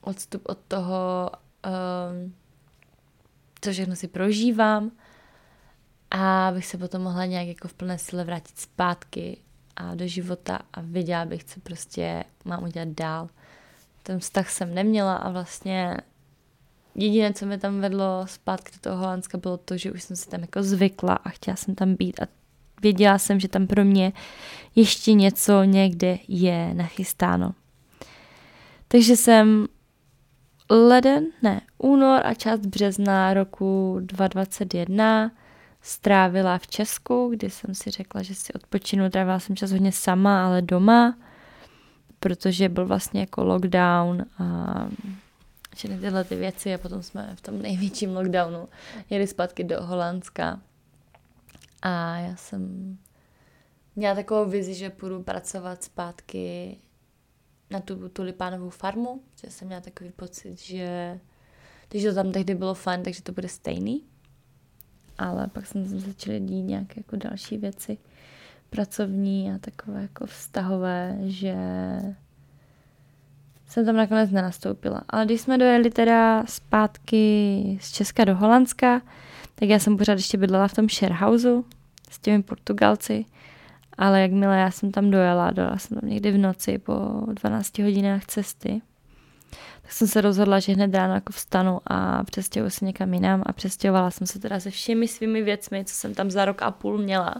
odstup 0.00 0.42
od 0.48 0.58
toho, 0.68 1.30
um, 1.66 2.34
co 3.60 3.72
všechno 3.72 3.96
si 3.96 4.08
prožívám 4.08 4.90
a 6.10 6.48
abych 6.48 6.66
se 6.66 6.78
potom 6.78 7.02
mohla 7.02 7.24
nějak 7.24 7.46
jako 7.48 7.68
v 7.68 7.74
plné 7.74 7.98
sile 7.98 8.24
vrátit 8.24 8.58
zpátky 8.58 9.38
a 9.76 9.94
do 9.94 10.06
života 10.06 10.58
a 10.72 10.80
viděla 10.80 11.24
bych, 11.24 11.44
co 11.44 11.60
prostě 11.60 12.24
mám 12.44 12.62
udělat 12.64 12.88
dál. 12.88 13.28
Ten 14.02 14.18
vztah 14.18 14.50
jsem 14.50 14.74
neměla 14.74 15.16
a 15.16 15.30
vlastně 15.30 15.96
jediné, 16.94 17.32
co 17.32 17.46
mi 17.46 17.58
tam 17.58 17.80
vedlo 17.80 18.26
zpátky 18.26 18.70
do 18.74 18.80
toho 18.80 18.96
Holandska, 18.96 19.38
bylo 19.38 19.56
to, 19.56 19.76
že 19.76 19.92
už 19.92 20.02
jsem 20.02 20.16
si 20.16 20.28
tam 20.28 20.40
jako 20.40 20.62
zvykla 20.62 21.14
a 21.14 21.28
chtěla 21.28 21.56
jsem 21.56 21.74
tam 21.74 21.94
být 21.94 22.22
a 22.22 22.26
věděla 22.82 23.18
jsem, 23.18 23.40
že 23.40 23.48
tam 23.48 23.66
pro 23.66 23.84
mě 23.84 24.12
ještě 24.74 25.12
něco 25.12 25.62
někde 25.62 26.18
je 26.28 26.74
nachystáno. 26.74 27.54
Takže 28.88 29.16
jsem 29.16 29.66
leden, 30.70 31.26
ne, 31.42 31.60
únor 31.78 32.20
a 32.26 32.34
část 32.34 32.60
března 32.60 33.34
roku 33.34 33.96
2021 34.00 35.30
strávila 35.82 36.58
v 36.58 36.66
Česku, 36.66 37.28
kdy 37.28 37.50
jsem 37.50 37.74
si 37.74 37.90
řekla, 37.90 38.22
že 38.22 38.34
si 38.34 38.52
odpočinu. 38.52 39.10
Trávila 39.10 39.38
jsem 39.38 39.56
čas 39.56 39.70
hodně 39.70 39.92
sama, 39.92 40.46
ale 40.46 40.62
doma, 40.62 41.18
protože 42.20 42.68
byl 42.68 42.86
vlastně 42.86 43.20
jako 43.20 43.44
lockdown 43.44 44.24
a 44.38 44.74
všechny 45.74 45.98
tyhle 45.98 46.24
ty 46.24 46.36
věci 46.36 46.74
a 46.74 46.78
potom 46.78 47.02
jsme 47.02 47.32
v 47.34 47.40
tom 47.40 47.62
největším 47.62 48.16
lockdownu 48.16 48.68
jeli 49.10 49.26
zpátky 49.26 49.64
do 49.64 49.82
Holandska. 49.82 50.60
A 51.82 52.16
já 52.16 52.36
jsem 52.36 52.96
měla 53.96 54.14
takovou 54.14 54.50
vizi, 54.50 54.74
že 54.74 54.90
půjdu 54.90 55.22
pracovat 55.22 55.84
zpátky 55.84 56.76
na 57.70 57.80
tu 57.80 58.08
tulipánovou 58.08 58.70
farmu, 58.70 59.22
že 59.44 59.50
jsem 59.50 59.66
měla 59.68 59.80
takový 59.80 60.10
pocit, 60.10 60.58
že 60.58 61.20
když 61.88 62.04
to 62.04 62.14
tam 62.14 62.32
tehdy 62.32 62.54
bylo 62.54 62.74
fajn, 62.74 63.02
takže 63.02 63.22
to 63.22 63.32
bude 63.32 63.48
stejný 63.48 64.04
ale 65.18 65.48
pak 65.48 65.66
jsem 65.66 65.84
začaly 66.00 66.40
dít 66.40 66.62
nějaké 66.62 66.94
jako 66.96 67.16
další 67.16 67.58
věci 67.58 67.98
pracovní 68.70 69.52
a 69.52 69.58
takové 69.58 70.02
jako 70.02 70.26
vztahové, 70.26 71.18
že 71.22 71.54
jsem 73.66 73.86
tam 73.86 73.96
nakonec 73.96 74.30
nenastoupila. 74.30 75.02
Ale 75.08 75.24
když 75.24 75.40
jsme 75.40 75.58
dojeli 75.58 75.90
teda 75.90 76.44
zpátky 76.46 77.78
z 77.80 77.92
Česka 77.92 78.24
do 78.24 78.36
Holandska, 78.36 79.02
tak 79.54 79.68
já 79.68 79.78
jsem 79.78 79.96
pořád 79.96 80.12
ještě 80.12 80.38
bydlela 80.38 80.68
v 80.68 80.74
tom 80.74 80.88
sharehouseu 80.88 81.64
s 82.10 82.18
těmi 82.18 82.42
Portugalci, 82.42 83.24
ale 83.98 84.20
jakmile 84.20 84.58
já 84.58 84.70
jsem 84.70 84.92
tam 84.92 85.10
dojela, 85.10 85.50
dojela 85.50 85.78
jsem 85.78 86.00
tam 86.00 86.10
někdy 86.10 86.32
v 86.32 86.38
noci 86.38 86.78
po 86.78 86.94
12 87.32 87.78
hodinách 87.78 88.24
cesty, 88.24 88.82
tak 89.82 89.92
jsem 89.92 90.08
se 90.08 90.20
rozhodla, 90.20 90.60
že 90.60 90.72
hned 90.72 90.94
ráno 90.94 91.14
jako 91.14 91.32
vstanu 91.32 91.80
a 91.86 92.24
přestěhuji 92.24 92.70
se 92.70 92.84
někam 92.84 93.14
jinam 93.14 93.42
a 93.46 93.52
přestěhovala 93.52 94.10
jsem 94.10 94.26
se 94.26 94.38
teda 94.38 94.60
se 94.60 94.70
všemi 94.70 95.08
svými 95.08 95.42
věcmi, 95.42 95.84
co 95.84 95.94
jsem 95.94 96.14
tam 96.14 96.30
za 96.30 96.44
rok 96.44 96.62
a 96.62 96.70
půl 96.70 96.98
měla. 96.98 97.36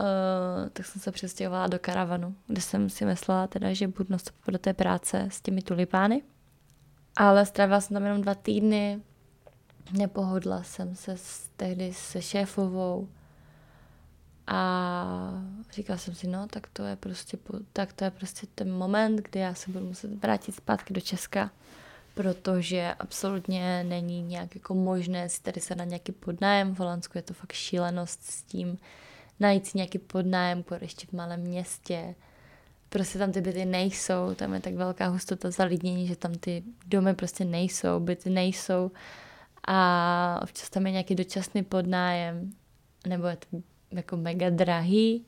Uh, 0.00 0.68
tak 0.72 0.86
jsem 0.86 1.02
se 1.02 1.12
přestěhovala 1.12 1.66
do 1.66 1.78
karavanu, 1.78 2.34
kde 2.46 2.60
jsem 2.60 2.90
si 2.90 3.04
myslela 3.04 3.46
teda, 3.46 3.72
že 3.72 3.88
budu 3.88 4.06
nastupovat 4.08 4.52
do 4.52 4.58
té 4.58 4.74
práce 4.74 5.28
s 5.30 5.40
těmi 5.40 5.62
tulipány. 5.62 6.22
Ale 7.16 7.46
strávila 7.46 7.80
jsem 7.80 7.94
tam 7.94 8.04
jenom 8.04 8.22
dva 8.22 8.34
týdny, 8.34 9.00
nepohodla 9.92 10.62
jsem 10.62 10.94
se 10.94 11.16
s, 11.16 11.48
tehdy 11.56 11.92
se 11.92 12.22
šéfovou, 12.22 13.08
a 14.48 14.60
říkala 15.78 15.98
jsem 15.98 16.14
si, 16.14 16.26
no, 16.26 16.46
tak 16.46 16.66
to 16.72 16.84
je 16.84 16.96
prostě, 16.96 17.38
tak 17.72 17.92
to 17.92 18.04
je 18.04 18.10
prostě 18.10 18.46
ten 18.54 18.72
moment, 18.72 19.16
kdy 19.16 19.40
já 19.40 19.54
se 19.54 19.70
budu 19.70 19.86
muset 19.86 20.22
vrátit 20.22 20.54
zpátky 20.54 20.94
do 20.94 21.00
Česka, 21.00 21.50
protože 22.14 22.94
absolutně 22.98 23.84
není 23.84 24.22
nějak 24.22 24.54
jako 24.54 24.74
možné 24.74 25.28
si 25.28 25.42
tady 25.42 25.60
se 25.60 25.74
na 25.74 25.84
nějaký 25.84 26.12
podnájem. 26.12 26.74
V 26.74 26.78
Holandsku 26.78 27.18
je 27.18 27.22
to 27.22 27.34
fakt 27.34 27.52
šílenost 27.52 28.22
s 28.22 28.42
tím 28.42 28.78
najít 29.40 29.66
si 29.66 29.78
nějaký 29.78 29.98
podnájem, 29.98 30.64
ještě 30.80 31.06
v 31.06 31.12
malém 31.12 31.40
městě. 31.40 32.14
Prostě 32.88 33.18
tam 33.18 33.32
ty 33.32 33.40
byty 33.40 33.64
nejsou, 33.64 34.34
tam 34.34 34.54
je 34.54 34.60
tak 34.60 34.74
velká 34.74 35.06
hustota 35.06 35.50
zalidnění, 35.50 36.06
že 36.06 36.16
tam 36.16 36.34
ty 36.34 36.62
domy 36.86 37.14
prostě 37.14 37.44
nejsou, 37.44 38.00
byty 38.00 38.30
nejsou 38.30 38.90
a 39.68 40.40
občas 40.42 40.70
tam 40.70 40.86
je 40.86 40.92
nějaký 40.92 41.14
dočasný 41.14 41.62
podnájem, 41.62 42.52
nebo 43.06 43.26
je 43.26 43.36
to 43.36 43.62
jako 43.92 44.16
mega 44.16 44.50
drahý 44.50 45.26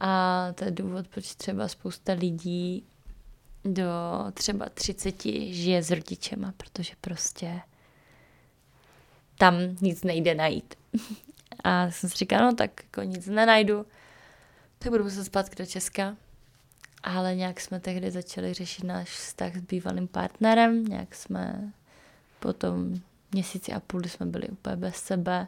a 0.00 0.46
to 0.54 0.64
je 0.64 0.70
důvod, 0.70 1.08
proč 1.08 1.34
třeba 1.34 1.68
spousta 1.68 2.12
lidí 2.12 2.84
do 3.64 3.92
třeba 4.34 4.68
30 4.68 5.22
žije 5.50 5.82
s 5.82 5.90
rodičema, 5.90 6.52
protože 6.56 6.92
prostě 7.00 7.60
tam 9.38 9.54
nic 9.80 10.04
nejde 10.04 10.34
najít. 10.34 10.74
A 11.64 11.90
jsem 11.90 12.10
si 12.10 12.16
říkala, 12.16 12.50
no 12.50 12.54
tak 12.54 12.82
jako 12.82 13.02
nic 13.02 13.26
nenajdu, 13.26 13.86
tak 14.78 14.92
budu 14.92 15.04
muset 15.04 15.24
zpátky 15.24 15.56
do 15.56 15.66
Česka. 15.66 16.16
Ale 17.02 17.34
nějak 17.34 17.60
jsme 17.60 17.80
tehdy 17.80 18.10
začali 18.10 18.54
řešit 18.54 18.84
náš 18.84 19.08
vztah 19.08 19.56
s 19.56 19.60
bývalým 19.60 20.08
partnerem, 20.08 20.84
nějak 20.84 21.14
jsme 21.14 21.72
potom 22.40 22.94
měsíci 23.32 23.72
a 23.72 23.80
půl, 23.80 24.02
jsme 24.02 24.26
byli 24.26 24.48
úplně 24.48 24.76
bez 24.76 24.96
sebe, 24.96 25.46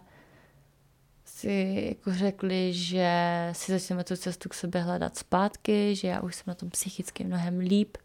si 1.30 1.84
jako 1.88 2.14
řekli, 2.14 2.72
že 2.72 3.08
si 3.52 3.72
začneme 3.72 4.04
tu 4.04 4.16
cestu 4.16 4.48
k 4.48 4.54
sobě 4.54 4.82
hledat 4.82 5.16
zpátky, 5.16 5.96
že 5.96 6.08
já 6.08 6.20
už 6.20 6.34
jsem 6.34 6.44
na 6.46 6.54
tom 6.54 6.70
psychicky 6.70 7.24
mnohem 7.24 7.58
líp, 7.58 7.96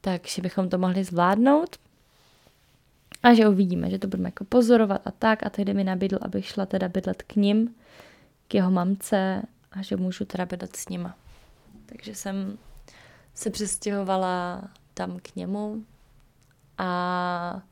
takže 0.00 0.42
bychom 0.42 0.68
to 0.68 0.78
mohli 0.78 1.04
zvládnout 1.04 1.76
a 3.22 3.34
že 3.34 3.48
uvidíme, 3.48 3.90
že 3.90 3.98
to 3.98 4.06
budeme 4.06 4.28
jako 4.28 4.44
pozorovat 4.44 5.06
a 5.06 5.10
tak 5.10 5.46
a 5.46 5.50
tehdy 5.50 5.74
mi 5.74 5.84
nabídl, 5.84 6.18
abych 6.22 6.46
šla 6.46 6.66
teda 6.66 6.88
bydlet 6.88 7.22
k 7.22 7.36
ním, 7.36 7.74
k 8.48 8.54
jeho 8.54 8.70
mamce 8.70 9.42
a 9.72 9.82
že 9.82 9.96
můžu 9.96 10.24
teda 10.24 10.46
bydlet 10.46 10.76
s 10.76 10.88
nima. 10.88 11.16
Takže 11.86 12.14
jsem 12.14 12.58
se 13.34 13.50
přestěhovala 13.50 14.62
tam 14.94 15.18
k 15.22 15.36
němu 15.36 15.84
a 16.78 17.62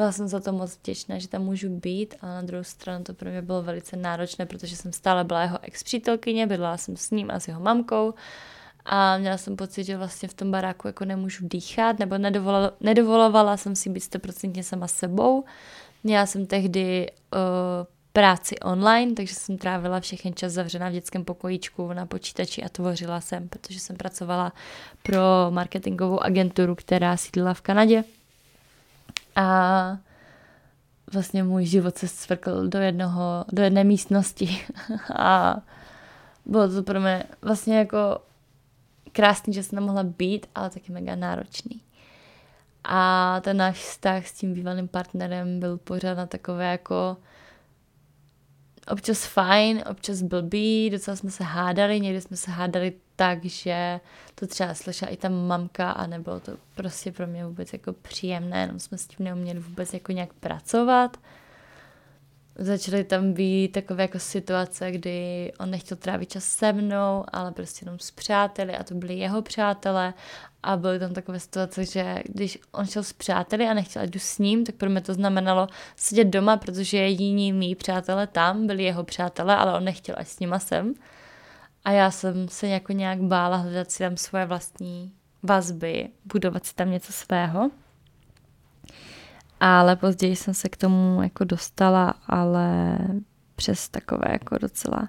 byla 0.00 0.12
jsem 0.12 0.28
za 0.28 0.40
to 0.40 0.52
moc 0.52 0.78
vděčná, 0.78 1.18
že 1.18 1.28
tam 1.28 1.42
můžu 1.42 1.68
být, 1.68 2.14
ale 2.20 2.34
na 2.34 2.42
druhou 2.42 2.64
stranu 2.64 3.04
to 3.04 3.14
pro 3.14 3.30
mě 3.30 3.42
bylo 3.42 3.62
velice 3.62 3.96
náročné, 3.96 4.46
protože 4.46 4.76
jsem 4.76 4.92
stále 4.92 5.24
byla 5.24 5.42
jeho 5.42 5.58
ex-přítelkyně, 5.62 6.46
bydlela 6.46 6.76
jsem 6.76 6.96
s 6.96 7.10
ním 7.10 7.30
a 7.30 7.40
s 7.40 7.48
jeho 7.48 7.60
mamkou 7.60 8.14
a 8.84 9.18
měla 9.18 9.36
jsem 9.36 9.56
pocit, 9.56 9.84
že 9.84 9.96
vlastně 9.96 10.28
v 10.28 10.34
tom 10.34 10.50
baráku 10.50 10.88
jako 10.88 11.04
nemůžu 11.04 11.48
dýchat, 11.48 11.98
nebo 11.98 12.18
nedovolovala, 12.18 12.72
nedovolovala 12.80 13.56
jsem 13.56 13.76
si 13.76 13.90
být 13.90 14.00
stoprocentně 14.00 14.64
sama 14.64 14.88
sebou. 14.88 15.44
Měla 16.04 16.26
jsem 16.26 16.46
tehdy 16.46 17.10
uh, 17.34 17.40
práci 18.12 18.58
online, 18.58 19.14
takže 19.14 19.34
jsem 19.34 19.58
trávila 19.58 20.00
všechny 20.00 20.32
čas 20.32 20.52
zavřená 20.52 20.88
v 20.88 20.92
dětském 20.92 21.24
pokojíčku 21.24 21.92
na 21.92 22.06
počítači 22.06 22.62
a 22.62 22.68
tvořila 22.68 23.20
jsem, 23.20 23.48
protože 23.48 23.80
jsem 23.80 23.96
pracovala 23.96 24.52
pro 25.02 25.20
marketingovou 25.50 26.20
agenturu, 26.20 26.74
která 26.74 27.16
sídlila 27.16 27.54
v 27.54 27.60
Kanadě 27.60 28.04
a 29.36 29.98
vlastně 31.12 31.42
můj 31.42 31.64
život 31.64 31.98
se 31.98 32.08
svrkl 32.08 32.68
do 32.68 32.78
jednoho, 32.78 33.44
do 33.52 33.62
jedné 33.62 33.84
místnosti 33.84 34.60
a 35.16 35.56
bylo 36.46 36.68
to 36.68 36.82
pro 36.82 37.00
mě 37.00 37.24
vlastně 37.42 37.78
jako 37.78 38.18
krásný, 39.12 39.54
že 39.54 39.62
jsem 39.62 39.76
tam 39.76 39.84
mohla 39.84 40.02
být, 40.02 40.46
ale 40.54 40.70
taky 40.70 40.92
mega 40.92 41.14
náročný. 41.14 41.80
A 42.84 43.40
ten 43.40 43.56
náš 43.56 43.76
vztah 43.76 44.26
s 44.26 44.32
tím 44.32 44.54
bývalým 44.54 44.88
partnerem 44.88 45.60
byl 45.60 45.78
pořád 45.78 46.14
na 46.14 46.26
takové 46.26 46.70
jako 46.70 47.16
občas 48.88 49.24
fajn, 49.24 49.84
občas 49.90 50.22
blbý, 50.22 50.90
docela 50.90 51.16
jsme 51.16 51.30
se 51.30 51.44
hádali, 51.44 52.00
někdy 52.00 52.20
jsme 52.20 52.36
se 52.36 52.50
hádali 52.50 52.92
tak, 53.20 53.44
že 53.44 54.00
to 54.34 54.46
třeba 54.46 54.74
slyšela 54.74 55.10
i 55.10 55.16
ta 55.16 55.28
mamka 55.28 55.90
a 55.90 56.06
nebylo 56.06 56.40
to 56.40 56.52
prostě 56.74 57.12
pro 57.12 57.26
mě 57.26 57.46
vůbec 57.46 57.72
jako 57.72 57.92
příjemné, 57.92 58.60
jenom 58.60 58.80
jsme 58.80 58.98
s 58.98 59.06
tím 59.06 59.24
neuměli 59.24 59.60
vůbec 59.60 59.94
jako 59.94 60.12
nějak 60.12 60.32
pracovat. 60.32 61.16
začaly 62.58 63.04
tam 63.04 63.32
být 63.32 63.68
takové 63.68 64.02
jako 64.02 64.18
situace, 64.18 64.92
kdy 64.92 65.52
on 65.58 65.70
nechtěl 65.70 65.96
trávit 65.96 66.30
čas 66.30 66.44
se 66.44 66.72
mnou, 66.72 67.24
ale 67.32 67.52
prostě 67.52 67.84
jenom 67.84 67.98
s 67.98 68.10
přáteli 68.10 68.76
a 68.76 68.84
to 68.84 68.94
byli 68.94 69.14
jeho 69.14 69.42
přátelé 69.42 70.14
a 70.62 70.76
byly 70.76 70.98
tam 70.98 71.14
takové 71.14 71.40
situace, 71.40 71.84
že 71.84 72.22
když 72.24 72.58
on 72.72 72.86
šel 72.86 73.02
s 73.02 73.12
přáteli 73.12 73.66
a 73.66 73.74
nechtěl 73.74 74.02
jdu 74.02 74.18
s 74.18 74.38
ním, 74.38 74.64
tak 74.64 74.74
pro 74.74 74.90
mě 74.90 75.00
to 75.00 75.14
znamenalo 75.14 75.68
sedět 75.96 76.24
doma, 76.24 76.56
protože 76.56 77.06
jiní 77.06 77.52
mý 77.52 77.74
přátelé 77.74 78.26
tam 78.26 78.66
byli 78.66 78.82
jeho 78.82 79.04
přátelé, 79.04 79.56
ale 79.56 79.74
on 79.74 79.84
nechtěl 79.84 80.14
až 80.18 80.28
s 80.28 80.40
nima 80.40 80.58
sem. 80.58 80.94
A 81.84 81.90
já 81.90 82.10
jsem 82.10 82.48
se 82.48 82.68
jako 82.68 82.92
nějak 82.92 83.20
bála 83.20 83.56
hledat 83.56 83.90
si 83.90 83.98
tam 83.98 84.16
svoje 84.16 84.46
vlastní 84.46 85.12
vazby, 85.42 86.08
budovat 86.32 86.66
si 86.66 86.74
tam 86.74 86.90
něco 86.90 87.12
svého. 87.12 87.70
Ale 89.60 89.96
později 89.96 90.36
jsem 90.36 90.54
se 90.54 90.68
k 90.68 90.76
tomu 90.76 91.22
jako 91.22 91.44
dostala, 91.44 92.14
ale 92.26 92.98
přes 93.56 93.88
takové 93.88 94.28
jako 94.32 94.58
docela 94.58 95.08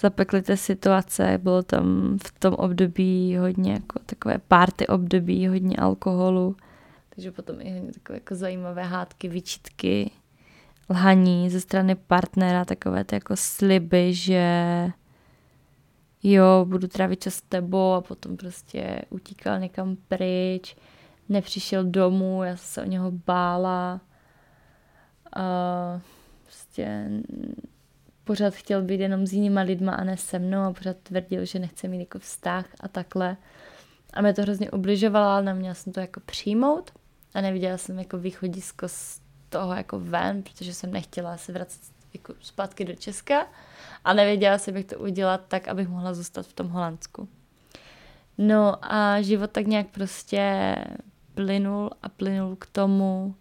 zapeklité 0.00 0.56
situace. 0.56 1.38
Bylo 1.42 1.62
tam 1.62 2.18
v 2.26 2.38
tom 2.38 2.54
období 2.54 3.36
hodně 3.36 3.72
jako 3.72 3.98
takové 4.06 4.38
party 4.38 4.86
období, 4.86 5.48
hodně 5.48 5.76
alkoholu. 5.76 6.56
Takže 7.10 7.32
potom 7.32 7.56
i 7.60 7.72
hodně 7.72 7.92
takové 7.92 8.16
jako 8.16 8.34
zajímavé 8.34 8.82
hádky, 8.82 9.28
výčitky, 9.28 10.10
lhaní 10.90 11.50
ze 11.50 11.60
strany 11.60 11.94
partnera, 11.94 12.64
takové 12.64 13.04
ty 13.04 13.14
jako 13.14 13.36
sliby, 13.36 14.14
že 14.14 14.52
jo, 16.32 16.64
budu 16.68 16.88
trávit 16.88 17.22
čas 17.22 17.34
s 17.34 17.42
tebou 17.42 17.92
a 17.92 18.00
potom 18.00 18.36
prostě 18.36 19.02
utíkal 19.10 19.60
někam 19.60 19.96
pryč, 20.08 20.76
nepřišel 21.28 21.84
domů, 21.84 22.42
já 22.42 22.56
se 22.56 22.82
o 22.82 22.84
něho 22.84 23.10
bála. 23.10 24.00
A 25.36 26.00
prostě 26.42 27.10
pořád 28.24 28.54
chtěl 28.54 28.82
být 28.82 29.00
jenom 29.00 29.26
s 29.26 29.32
jinýma 29.32 29.60
lidma 29.60 29.92
a 29.92 30.04
ne 30.04 30.16
se 30.16 30.38
mnou 30.38 30.60
a 30.60 30.72
pořád 30.72 30.96
tvrdil, 30.96 31.44
že 31.44 31.58
nechce 31.58 31.88
mít 31.88 32.00
jako 32.00 32.18
vztah 32.18 32.66
a 32.80 32.88
takhle. 32.88 33.36
A 34.12 34.22
mě 34.22 34.34
to 34.34 34.42
hrozně 34.42 34.70
ubližovalo, 34.70 35.26
ale 35.26 35.42
neměla 35.42 35.74
jsem 35.74 35.92
to 35.92 36.00
jako 36.00 36.20
přijmout 36.20 36.90
a 37.34 37.40
neviděla 37.40 37.78
jsem 37.78 37.98
jako 37.98 38.18
východisko 38.18 38.88
z 38.88 39.20
toho 39.48 39.74
jako 39.74 40.00
ven, 40.00 40.42
protože 40.42 40.74
jsem 40.74 40.92
nechtěla 40.92 41.36
se 41.36 41.52
vracet 41.52 41.95
jako 42.16 42.34
zpátky 42.40 42.84
do 42.84 42.94
Česka 42.94 43.46
a 44.04 44.12
nevěděla 44.12 44.58
jsem, 44.58 44.76
jak 44.76 44.86
to 44.86 44.98
udělat 44.98 45.40
tak, 45.48 45.68
abych 45.68 45.88
mohla 45.88 46.14
zůstat 46.14 46.46
v 46.46 46.52
tom 46.52 46.68
Holandsku. 46.68 47.28
No 48.38 48.92
a 48.94 49.22
život 49.22 49.50
tak 49.50 49.66
nějak 49.66 49.86
prostě 49.86 50.74
plynul 51.34 51.90
a 52.02 52.08
plynul 52.08 52.56
k 52.56 52.66
tomu, 52.66 53.34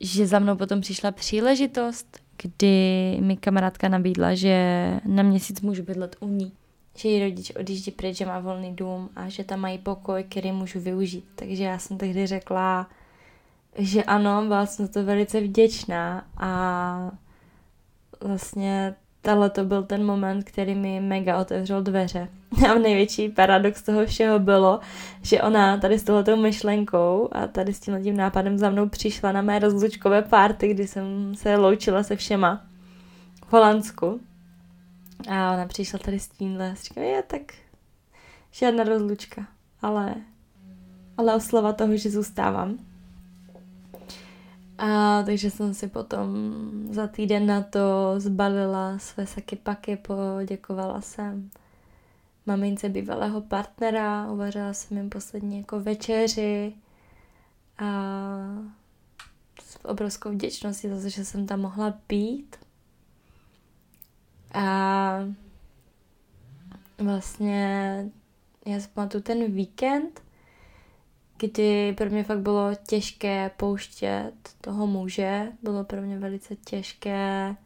že 0.00 0.26
za 0.26 0.38
mnou 0.38 0.56
potom 0.56 0.80
přišla 0.80 1.12
příležitost, 1.12 2.18
kdy 2.42 3.16
mi 3.20 3.36
kamarádka 3.36 3.88
nabídla, 3.88 4.34
že 4.34 4.90
na 5.04 5.22
měsíc 5.22 5.60
můžu 5.60 5.82
bydlet 5.82 6.16
u 6.20 6.28
ní. 6.28 6.52
Že 6.96 7.08
její 7.08 7.22
rodič 7.22 7.52
odjíždí 7.60 7.90
pryč, 7.90 8.16
že 8.16 8.26
má 8.26 8.40
volný 8.40 8.76
dům 8.76 9.10
a 9.16 9.28
že 9.28 9.44
tam 9.44 9.60
mají 9.60 9.78
pokoj, 9.78 10.24
který 10.24 10.52
můžu 10.52 10.80
využít. 10.80 11.24
Takže 11.34 11.64
já 11.64 11.78
jsem 11.78 11.98
tehdy 11.98 12.26
řekla, 12.26 12.88
že 13.78 14.04
ano, 14.04 14.44
byla 14.46 14.66
jsem 14.66 14.88
to 14.88 15.04
velice 15.04 15.40
vděčná 15.40 16.26
a 16.36 17.10
vlastně 18.20 18.94
tohle 19.22 19.50
to 19.50 19.64
byl 19.64 19.82
ten 19.82 20.04
moment, 20.04 20.44
který 20.44 20.74
mi 20.74 21.00
mega 21.00 21.40
otevřel 21.40 21.82
dveře. 21.82 22.28
A 22.70 22.74
největší 22.74 23.28
paradox 23.28 23.82
toho 23.82 24.06
všeho 24.06 24.38
bylo, 24.38 24.80
že 25.22 25.42
ona 25.42 25.76
tady 25.76 25.98
s 25.98 26.02
tohletou 26.02 26.36
myšlenkou 26.36 27.28
a 27.32 27.46
tady 27.46 27.74
s 27.74 27.80
tím 27.80 28.16
nápadem 28.16 28.58
za 28.58 28.70
mnou 28.70 28.88
přišla 28.88 29.32
na 29.32 29.42
mé 29.42 29.58
rozlučkové 29.58 30.22
párty, 30.22 30.68
kdy 30.68 30.86
jsem 30.86 31.34
se 31.34 31.56
loučila 31.56 32.02
se 32.02 32.16
všema 32.16 32.62
v 33.46 33.52
Holandsku. 33.52 34.20
A 35.28 35.52
ona 35.52 35.66
přišla 35.66 35.98
tady 35.98 36.18
s 36.18 36.28
tímhle 36.28 36.70
a 36.70 36.74
říkala, 36.74 37.06
je 37.06 37.22
tak 37.22 37.40
žádná 38.50 38.84
rozlučka, 38.84 39.46
ale, 39.82 40.14
ale 41.16 41.34
oslava 41.34 41.72
toho, 41.72 41.96
že 41.96 42.10
zůstávám. 42.10 42.78
A 44.78 45.22
takže 45.22 45.50
jsem 45.50 45.74
si 45.74 45.88
potom 45.88 46.28
za 46.90 47.06
týden 47.06 47.46
na 47.46 47.62
to 47.62 48.14
zbalila 48.18 48.98
své 48.98 49.26
saky 49.26 49.56
paky, 49.56 49.96
poděkovala 49.96 51.00
jsem 51.00 51.50
mamince 52.46 52.88
bývalého 52.88 53.40
partnera, 53.40 54.30
uvařila 54.30 54.72
jsem 54.72 54.96
jim 54.96 55.10
poslední 55.10 55.58
jako 55.58 55.80
večeři 55.80 56.74
a 57.78 57.86
s 59.62 59.84
obrovskou 59.84 60.30
vděčností 60.30 60.88
za 60.88 61.00
to, 61.00 61.08
že 61.08 61.24
jsem 61.24 61.46
tam 61.46 61.60
mohla 61.60 61.94
být. 62.08 62.56
A 64.54 65.18
vlastně 66.98 68.10
já 68.66 68.80
si 68.80 68.88
pamatuju 68.88 69.22
ten 69.22 69.52
víkend, 69.52 70.23
kdy 71.38 71.92
pro 71.92 72.10
mě 72.10 72.24
fakt 72.24 72.38
bylo 72.38 72.70
těžké 72.86 73.50
pouštět 73.56 74.32
toho 74.60 74.86
muže. 74.86 75.52
Bylo 75.62 75.84
pro 75.84 76.02
mě 76.02 76.18
velice 76.18 76.56
těžké 76.56 77.56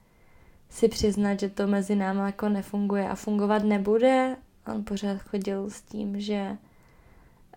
si 0.69 0.89
přiznat, 0.89 1.41
že 1.41 1.49
to 1.49 1.67
mezi 1.67 1.95
námi 1.95 2.21
jako 2.21 2.49
nefunguje 2.49 3.09
a 3.09 3.15
fungovat 3.15 3.65
nebude. 3.65 4.37
On 4.67 4.85
pořád 4.85 5.19
chodil 5.19 5.71
s 5.71 5.83
tím, 5.83 6.21
že 6.21 6.57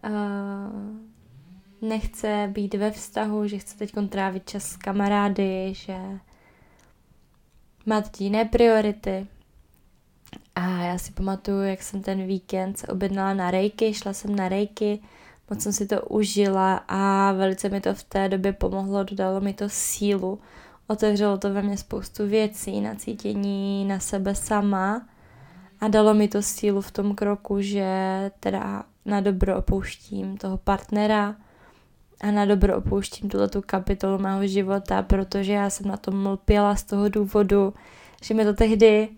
uh, 0.04 1.90
nechce 1.90 2.50
být 2.54 2.74
ve 2.74 2.92
vztahu, 2.92 3.48
že 3.48 3.58
chce 3.58 3.78
teď 3.78 3.92
trávit 4.10 4.50
čas 4.50 4.64
s 4.64 4.78
kamarády, 4.78 5.74
že 5.76 5.98
má 7.86 8.02
teď 8.02 8.22
jiné 8.22 8.46
priority. 8.46 9.28
A 10.56 10.84
já 10.84 10.98
si 10.98 11.12
pamatuju, 11.12 11.62
jak 11.62 11.82
jsem 11.82 12.02
ten 12.02 12.28
víkend 12.28 12.78
se 12.78 12.88
objednala 12.88 13.34
na 13.34 13.52
rejky, 13.52 13.94
šla 13.94 14.14
jsem 14.14 14.36
na 14.36 14.50
rejky, 14.50 15.00
moc 15.52 15.62
jsem 15.62 15.74
si 15.74 15.88
to 15.88 16.02
užila 16.02 16.84
a 16.88 17.32
velice 17.32 17.70
mi 17.70 17.82
to 17.82 17.94
v 17.94 18.04
té 18.04 18.30
době 18.30 18.54
pomohlo, 18.54 19.04
dodalo 19.04 19.42
mi 19.42 19.54
to 19.54 19.70
sílu, 19.70 20.40
otevřelo 20.88 21.38
to 21.38 21.54
ve 21.54 21.62
mně 21.62 21.78
spoustu 21.78 22.28
věcí, 22.28 22.82
na 22.82 22.96
cítění 22.96 23.86
na 23.86 24.00
sebe 24.00 24.36
sama. 24.36 25.08
A 25.82 25.88
dalo 25.88 26.14
mi 26.14 26.28
to 26.28 26.42
sílu 26.42 26.82
v 26.82 26.92
tom 26.92 27.16
kroku, 27.16 27.62
že 27.62 27.86
teda 28.40 28.84
na 29.06 29.22
dobro 29.22 29.58
opouštím 29.58 30.38
toho 30.38 30.58
partnera 30.58 31.36
a 32.22 32.32
na 32.32 32.46
dobro 32.46 32.78
opouštím 32.78 33.30
tuto 33.30 33.48
tu 33.48 33.62
kapitolu 33.62 34.18
mého 34.18 34.48
života, 34.48 35.02
protože 35.02 35.54
já 35.54 35.70
jsem 35.70 35.88
na 35.88 35.98
tom 35.98 36.26
lpěla 36.26 36.76
z 36.76 36.84
toho 36.84 37.10
důvodu, 37.10 37.74
že 38.24 38.34
mi 38.34 38.46
to 38.46 38.54
tehdy 38.54 39.10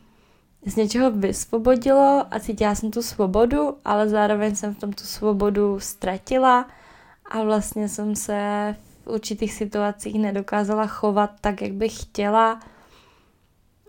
z 0.66 0.76
něčeho 0.76 1.12
vysvobodilo 1.12 2.26
a 2.32 2.40
cítila 2.40 2.76
jsem 2.76 2.92
tu 2.92 3.02
svobodu, 3.02 3.78
ale 3.86 4.10
zároveň 4.10 4.56
jsem 4.56 4.76
v 4.76 4.80
tom 4.80 4.94
tu 4.94 5.04
svobodu 5.04 5.80
ztratila 5.80 6.68
a 7.26 7.44
vlastně 7.44 7.90
jsem 7.90 8.16
se 8.16 8.76
v 9.04 9.08
určitých 9.08 9.54
situacích 9.54 10.20
nedokázala 10.20 10.88
chovat 10.88 11.32
tak, 11.42 11.62
jak 11.62 11.72
bych 11.72 12.02
chtěla. 12.02 12.60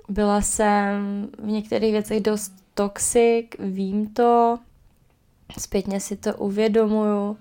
Byla 0.09 0.41
jsem 0.41 1.29
v 1.39 1.47
některých 1.47 1.93
věcech 1.93 2.21
dost 2.21 2.53
toxik, 2.75 3.57
vím 3.59 4.07
to, 4.07 4.59
zpětně 5.59 6.01
si 6.01 6.17
to 6.17 6.37
uvědomuju 6.37 7.37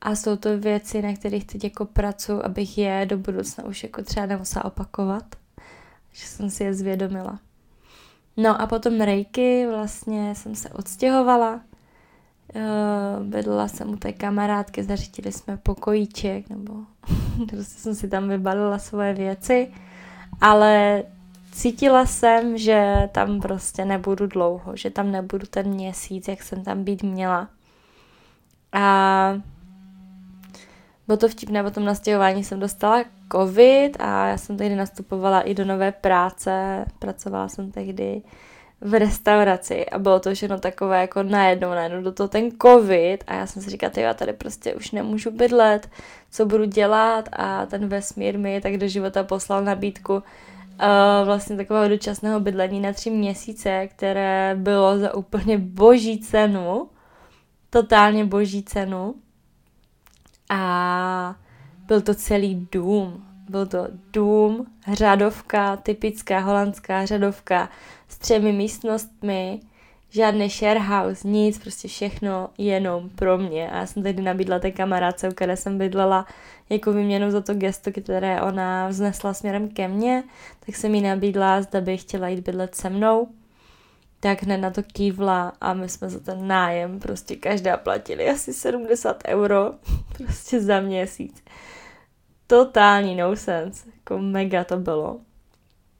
a 0.00 0.14
jsou 0.14 0.36
to 0.36 0.58
věci, 0.58 1.02
na 1.02 1.14
kterých 1.14 1.44
teď 1.44 1.64
jako 1.64 1.84
pracuji, 1.84 2.42
abych 2.42 2.78
je 2.78 3.06
do 3.06 3.18
budoucna 3.18 3.64
už 3.64 3.82
jako 3.82 4.02
třeba 4.02 4.26
nemusela 4.26 4.64
opakovat, 4.64 5.24
že 6.12 6.26
jsem 6.26 6.50
si 6.50 6.64
je 6.64 6.74
zvědomila. 6.74 7.38
No 8.36 8.60
a 8.60 8.66
potom 8.66 9.00
rejky, 9.00 9.66
vlastně 9.70 10.34
jsem 10.34 10.54
se 10.54 10.68
odstěhovala, 10.68 11.60
uh, 12.54 13.26
bydlela 13.26 13.68
jsem 13.68 13.90
u 13.90 13.96
té 13.96 14.12
kamarádky, 14.12 14.82
zařídili 14.82 15.32
jsme 15.32 15.56
pokojíček, 15.56 16.50
nebo 16.50 16.74
prostě 17.50 17.80
jsem 17.80 17.94
si 17.94 18.08
tam 18.08 18.28
vybalila 18.28 18.78
svoje 18.78 19.14
věci, 19.14 19.72
ale 20.40 21.02
cítila 21.52 22.06
jsem, 22.06 22.58
že 22.58 23.08
tam 23.12 23.40
prostě 23.40 23.84
nebudu 23.84 24.26
dlouho, 24.26 24.76
že 24.76 24.90
tam 24.90 25.10
nebudu 25.10 25.46
ten 25.50 25.68
měsíc, 25.68 26.28
jak 26.28 26.42
jsem 26.42 26.64
tam 26.64 26.84
být 26.84 27.02
měla. 27.02 27.48
A 28.72 29.34
bylo 31.06 31.16
to 31.16 31.28
vtipné, 31.28 31.62
potom 31.62 31.84
na 31.84 31.94
stěhování 31.94 32.44
jsem 32.44 32.60
dostala 32.60 33.04
covid 33.32 33.96
a 34.00 34.26
já 34.26 34.38
jsem 34.38 34.56
tehdy 34.56 34.76
nastupovala 34.76 35.40
i 35.40 35.54
do 35.54 35.64
nové 35.64 35.92
práce. 35.92 36.84
Pracovala 36.98 37.48
jsem 37.48 37.72
tehdy 37.72 38.22
v 38.80 38.98
restauraci 38.98 39.86
a 39.86 39.98
bylo 39.98 40.20
to 40.20 40.34
všechno 40.34 40.58
takové 40.58 41.00
jako 41.00 41.22
najednou, 41.22 41.70
najednou 41.70 42.02
do 42.02 42.12
toho 42.12 42.28
ten 42.28 42.50
covid 42.62 43.24
a 43.26 43.34
já 43.34 43.46
jsem 43.46 43.62
si 43.62 43.70
říkala, 43.70 43.92
já 43.96 44.14
tady 44.14 44.32
prostě 44.32 44.74
už 44.74 44.90
nemůžu 44.90 45.30
bydlet, 45.30 45.90
co 46.30 46.46
budu 46.46 46.64
dělat 46.64 47.28
a 47.32 47.66
ten 47.66 47.88
vesmír 47.88 48.38
mi 48.38 48.60
tak 48.60 48.76
do 48.76 48.88
života 48.88 49.24
poslal 49.24 49.64
nabídku 49.64 50.14
uh, 50.14 50.20
vlastně 51.24 51.56
takového 51.56 51.88
dočasného 51.88 52.40
bydlení 52.40 52.80
na 52.80 52.92
tři 52.92 53.10
měsíce, 53.10 53.88
které 53.88 54.56
bylo 54.58 54.98
za 54.98 55.14
úplně 55.14 55.58
boží 55.58 56.20
cenu, 56.20 56.88
totálně 57.70 58.24
boží 58.24 58.62
cenu 58.62 59.14
a 60.52 61.34
byl 61.86 62.00
to 62.00 62.14
celý 62.14 62.68
dům. 62.72 63.24
Byl 63.48 63.66
to 63.66 63.88
dům, 64.12 64.66
řadovka, 64.92 65.76
typická 65.76 66.38
holandská 66.38 67.06
řadovka 67.06 67.68
s 68.08 68.18
třemi 68.18 68.52
místnostmi, 68.52 69.60
žádný 70.10 70.48
share 70.48 70.80
house, 70.80 71.28
nic, 71.28 71.58
prostě 71.58 71.88
všechno 71.88 72.50
jenom 72.58 73.08
pro 73.08 73.38
mě. 73.38 73.70
A 73.70 73.76
já 73.76 73.86
jsem 73.86 74.02
tady 74.02 74.22
nabídla 74.22 74.58
té 74.58 74.70
kamarádce, 74.70 75.28
u 75.28 75.32
které 75.32 75.56
jsem 75.56 75.78
bydlela 75.78 76.26
jako 76.70 76.92
vyměnu 76.92 77.30
za 77.30 77.40
to 77.40 77.54
gesto, 77.54 77.90
které 78.02 78.42
ona 78.42 78.88
vznesla 78.88 79.34
směrem 79.34 79.68
ke 79.68 79.88
mně, 79.88 80.24
tak 80.66 80.76
jsem 80.76 80.94
jí 80.94 81.00
nabídla, 81.00 81.62
zda 81.62 81.80
by 81.80 81.96
chtěla 81.96 82.28
jít 82.28 82.40
bydlet 82.40 82.74
se 82.74 82.90
mnou. 82.90 83.28
Tak 84.22 84.42
hned 84.42 84.58
na 84.58 84.70
to 84.70 84.82
kývla 84.82 85.52
a 85.60 85.74
my 85.74 85.88
jsme 85.88 86.10
za 86.10 86.20
ten 86.20 86.46
nájem 86.46 87.00
prostě 87.00 87.36
každá 87.36 87.76
platili 87.76 88.30
asi 88.30 88.52
70 88.52 89.22
euro 89.26 89.72
prostě 90.16 90.60
za 90.60 90.80
měsíc. 90.80 91.44
Totální 92.46 93.16
no 93.16 93.36
sense, 93.36 93.88
jako 93.96 94.18
mega 94.18 94.64
to 94.64 94.76
bylo. 94.76 95.20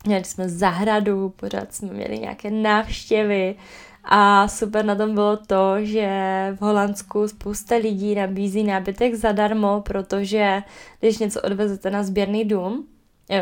Měli 0.07 0.25
jsme 0.25 0.49
zahradu, 0.49 1.29
pořád 1.29 1.75
jsme 1.75 1.93
měli 1.93 2.19
nějaké 2.19 2.51
návštěvy, 2.51 3.57
a 4.05 4.49
super 4.49 4.85
na 4.85 4.95
tom 4.95 5.15
bylo 5.15 5.37
to, 5.37 5.75
že 5.81 6.09
v 6.57 6.63
Holandsku 6.63 7.29
spousta 7.29 7.77
lidí 7.77 8.15
nabízí 8.15 8.63
nábytek 8.63 9.15
zadarmo, 9.15 9.81
protože 9.81 10.63
když 11.01 11.19
něco 11.19 11.43
odvezete 11.43 11.91
na 11.91 12.03
sběrný 12.03 12.45
dům, 12.45 12.87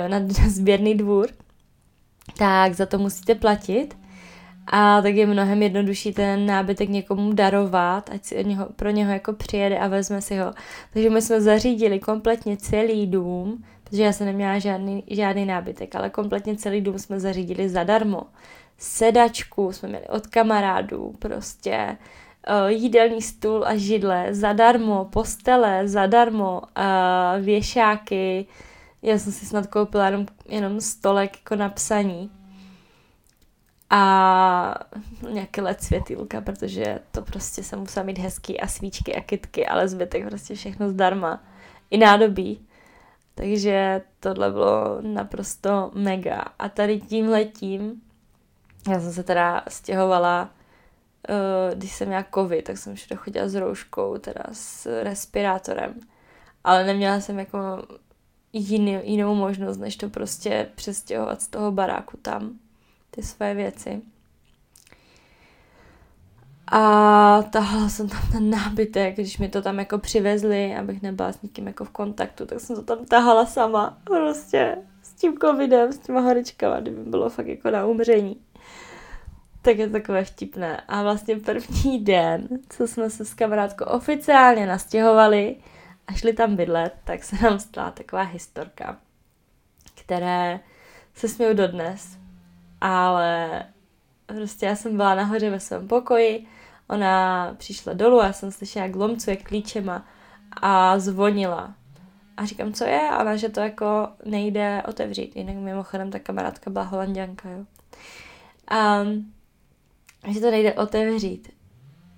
na, 0.09 0.19
na 0.19 0.49
sběrný 0.49 0.95
dvůr, 0.95 1.29
tak 2.38 2.75
za 2.75 2.87
to 2.87 2.99
musíte 2.99 3.35
platit. 3.35 4.00
A 4.73 5.03
tak 5.03 5.15
je 5.15 5.27
mnohem 5.27 5.63
jednodušší 5.63 6.13
ten 6.13 6.47
nábytek 6.47 6.89
někomu 6.89 7.33
darovat, 7.33 8.11
ať 8.13 8.25
si 8.25 8.37
od 8.37 8.47
něho, 8.47 8.67
pro 8.77 8.91
něho 8.91 9.13
jako 9.13 9.33
přijede 9.33 9.79
a 9.79 9.89
vezme 9.89 10.23
si 10.23 10.37
ho. 10.37 10.53
Takže 10.93 11.11
my 11.11 11.23
jsme 11.23 11.41
zařídili 11.41 12.01
kompletně 12.01 12.57
celý 12.57 13.07
dům, 13.07 13.65
protože 13.85 14.03
já 14.03 14.13
jsem 14.13 14.27
neměla 14.27 14.59
žádný, 14.59 15.05
žádný 15.07 15.47
nábytek, 15.47 15.95
ale 15.95 16.11
kompletně 16.11 16.57
celý 16.57 16.81
dům 16.81 16.99
jsme 16.99 17.21
zařídili 17.21 17.69
zadarmo. 17.69 18.23
Sedačku 18.79 19.73
jsme 19.73 19.89
měli 19.89 20.09
od 20.09 20.27
kamarádů, 20.27 21.15
prostě 21.19 21.97
uh, 22.49 22.69
jídelní 22.69 23.23
stůl 23.23 23.65
a 23.67 23.77
židle 23.77 24.35
zadarmo, 24.35 25.05
postele 25.05 25.89
zadarmo, 25.89 26.61
uh, 26.61 27.45
věšáky, 27.45 28.47
já 29.03 29.19
jsem 29.19 29.33
si 29.33 29.47
snad 29.47 29.67
koupila 29.67 30.07
jenom, 30.07 30.27
jenom 30.49 30.81
stolek 30.81 31.37
jako 31.37 31.57
na 31.57 31.69
psaní 31.69 32.31
a 33.90 34.74
nějaké 35.31 35.62
LED 35.62 35.83
světýlka, 35.83 36.40
protože 36.40 36.98
to 37.12 37.22
prostě 37.22 37.62
se 37.62 37.76
musela 37.76 38.07
mít 38.07 38.18
hezký 38.18 38.61
a 38.61 38.66
svíčky 38.66 39.14
a 39.14 39.20
kitky, 39.20 39.66
ale 39.66 39.88
zbytek 39.88 40.26
prostě 40.26 40.55
všechno 40.55 40.88
zdarma. 40.88 41.42
I 41.90 41.98
nádobí. 41.98 42.66
Takže 43.35 44.03
tohle 44.20 44.50
bylo 44.50 44.98
naprosto 45.00 45.90
mega. 45.94 46.44
A 46.59 46.68
tady 46.68 47.00
tím 47.00 47.29
letím 47.29 48.00
já 48.88 49.00
jsem 49.00 49.12
se 49.12 49.22
teda 49.22 49.64
stěhovala, 49.68 50.50
uh, 51.29 51.79
když 51.79 51.92
jsem 51.92 52.09
měla 52.09 52.24
covid, 52.35 52.64
tak 52.64 52.79
jsem 52.79 52.94
všude 52.94 53.16
chodila 53.16 53.48
s 53.48 53.55
rouškou, 53.55 54.18
teda 54.18 54.42
s 54.53 55.03
respirátorem. 55.03 55.94
Ale 56.64 56.85
neměla 56.85 57.20
jsem 57.20 57.38
jako 57.38 57.59
jiný, 58.53 58.98
jinou 59.03 59.35
možnost, 59.35 59.76
než 59.76 59.96
to 59.96 60.09
prostě 60.09 60.70
přestěhovat 60.74 61.42
z 61.42 61.48
toho 61.48 61.72
baráku 61.72 62.16
tam, 62.16 62.59
ty 63.21 63.27
své 63.27 63.55
věci. 63.55 64.03
A 66.73 67.43
tahala 67.43 67.89
jsem 67.89 68.09
tam 68.09 68.21
ten 68.33 68.51
nábytek, 68.51 69.15
když 69.15 69.39
mi 69.39 69.49
to 69.49 69.63
tam 69.63 69.79
jako 69.79 69.99
přivezli, 69.99 70.77
abych 70.77 71.03
nebyla 71.03 71.33
s 71.33 71.43
nikým 71.43 71.67
jako 71.67 71.85
v 71.85 71.91
kontaktu, 71.91 72.47
tak 72.47 72.61
jsem 72.61 72.77
to 72.77 72.83
tam 72.83 73.05
tahala 73.05 73.47
sama. 73.47 73.99
Prostě 74.05 74.77
s 75.03 75.13
tím 75.13 75.39
covidem, 75.39 75.93
s 75.93 75.99
těma 75.99 76.21
horičkama, 76.21 76.81
kdyby 76.81 77.03
bylo 77.05 77.31
fakt 77.31 77.47
jako 77.47 77.71
na 77.71 77.87
umření 77.87 78.41
tak 79.63 79.79
je 79.79 79.91
takové 79.91 80.25
vtipné. 80.25 80.81
A 80.89 81.03
vlastně 81.03 81.37
první 81.37 82.05
den, 82.05 82.49
co 82.69 82.89
jsme 82.89 83.11
se 83.11 83.25
s 83.25 83.35
kamarádkou 83.35 83.85
oficiálně 83.85 84.67
nastěhovali 84.67 85.57
a 86.07 86.13
šli 86.13 86.33
tam 86.33 86.57
bydlet, 86.57 86.95
tak 87.05 87.25
se 87.25 87.37
nám 87.43 87.59
stala 87.59 87.91
taková 87.91 88.23
historka, 88.23 88.99
které 89.95 90.61
se 91.15 91.29
směju 91.29 91.55
dodnes, 91.55 92.20
ale 92.81 93.62
prostě 94.27 94.66
já 94.66 94.77
jsem 94.77 94.97
byla 94.97 95.14
nahoře 95.14 95.51
ve 95.51 95.61
svém 95.61 95.88
pokoji, 95.88 96.47
ona 96.88 97.55
přišla 97.59 97.93
dolů 97.93 98.21
a 98.21 98.27
já 98.27 98.33
jsem 98.33 98.53
slyšela, 98.53 98.87
jak 98.87 98.97
lomcuje 98.97 99.37
klíčema 99.37 100.07
a 100.62 100.99
zvonila. 100.99 101.75
A 102.37 102.45
říkám, 102.45 102.73
co 102.73 102.85
je? 102.85 103.01
A 103.11 103.21
ona, 103.21 103.37
že 103.37 103.49
to 103.49 103.61
jako 103.61 104.09
nejde 104.25 104.83
otevřít. 104.88 105.37
Jinak 105.37 105.57
mimochodem 105.57 106.11
ta 106.11 106.19
kamarádka 106.19 106.71
byla 106.71 106.85
holanděnka, 106.85 107.51
jo. 107.51 107.64
Um, 109.03 109.33
že 110.29 110.40
to 110.40 110.51
nejde 110.51 110.75
otevřít. 110.75 111.49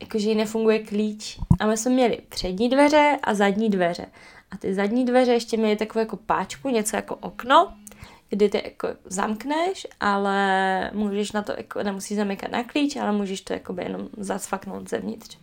Jakože 0.01 0.29
jí 0.29 0.35
nefunguje 0.35 0.79
klíč. 0.79 1.39
A 1.61 1.67
my 1.67 1.77
jsme 1.77 1.91
měli 1.91 2.21
přední 2.29 2.69
dveře 2.69 3.19
a 3.23 3.35
zadní 3.35 3.71
dveře. 3.71 4.07
A 4.51 4.57
ty 4.57 4.75
zadní 4.75 5.05
dveře 5.05 5.33
ještě 5.33 5.57
měly 5.57 5.77
takovou 5.77 6.01
jako 6.01 6.17
páčku, 6.17 6.69
něco 6.69 6.97
jako 6.97 7.15
okno, 7.17 7.75
kdy 8.33 8.49
ty 8.49 8.63
jako 8.65 8.89
zamkneš, 9.05 9.87
ale 10.01 10.91
můžeš 10.95 11.33
na 11.33 11.43
to, 11.43 11.53
jako, 11.57 11.83
nemusíš 11.83 12.17
zamykat 12.17 12.51
na 12.51 12.65
klíč, 12.65 12.97
ale 12.97 13.13
můžeš 13.13 13.41
to 13.41 13.53
jako 13.53 13.75
jenom 13.79 14.09
zacvaknout 14.17 14.91
zevnitř. 14.91 15.39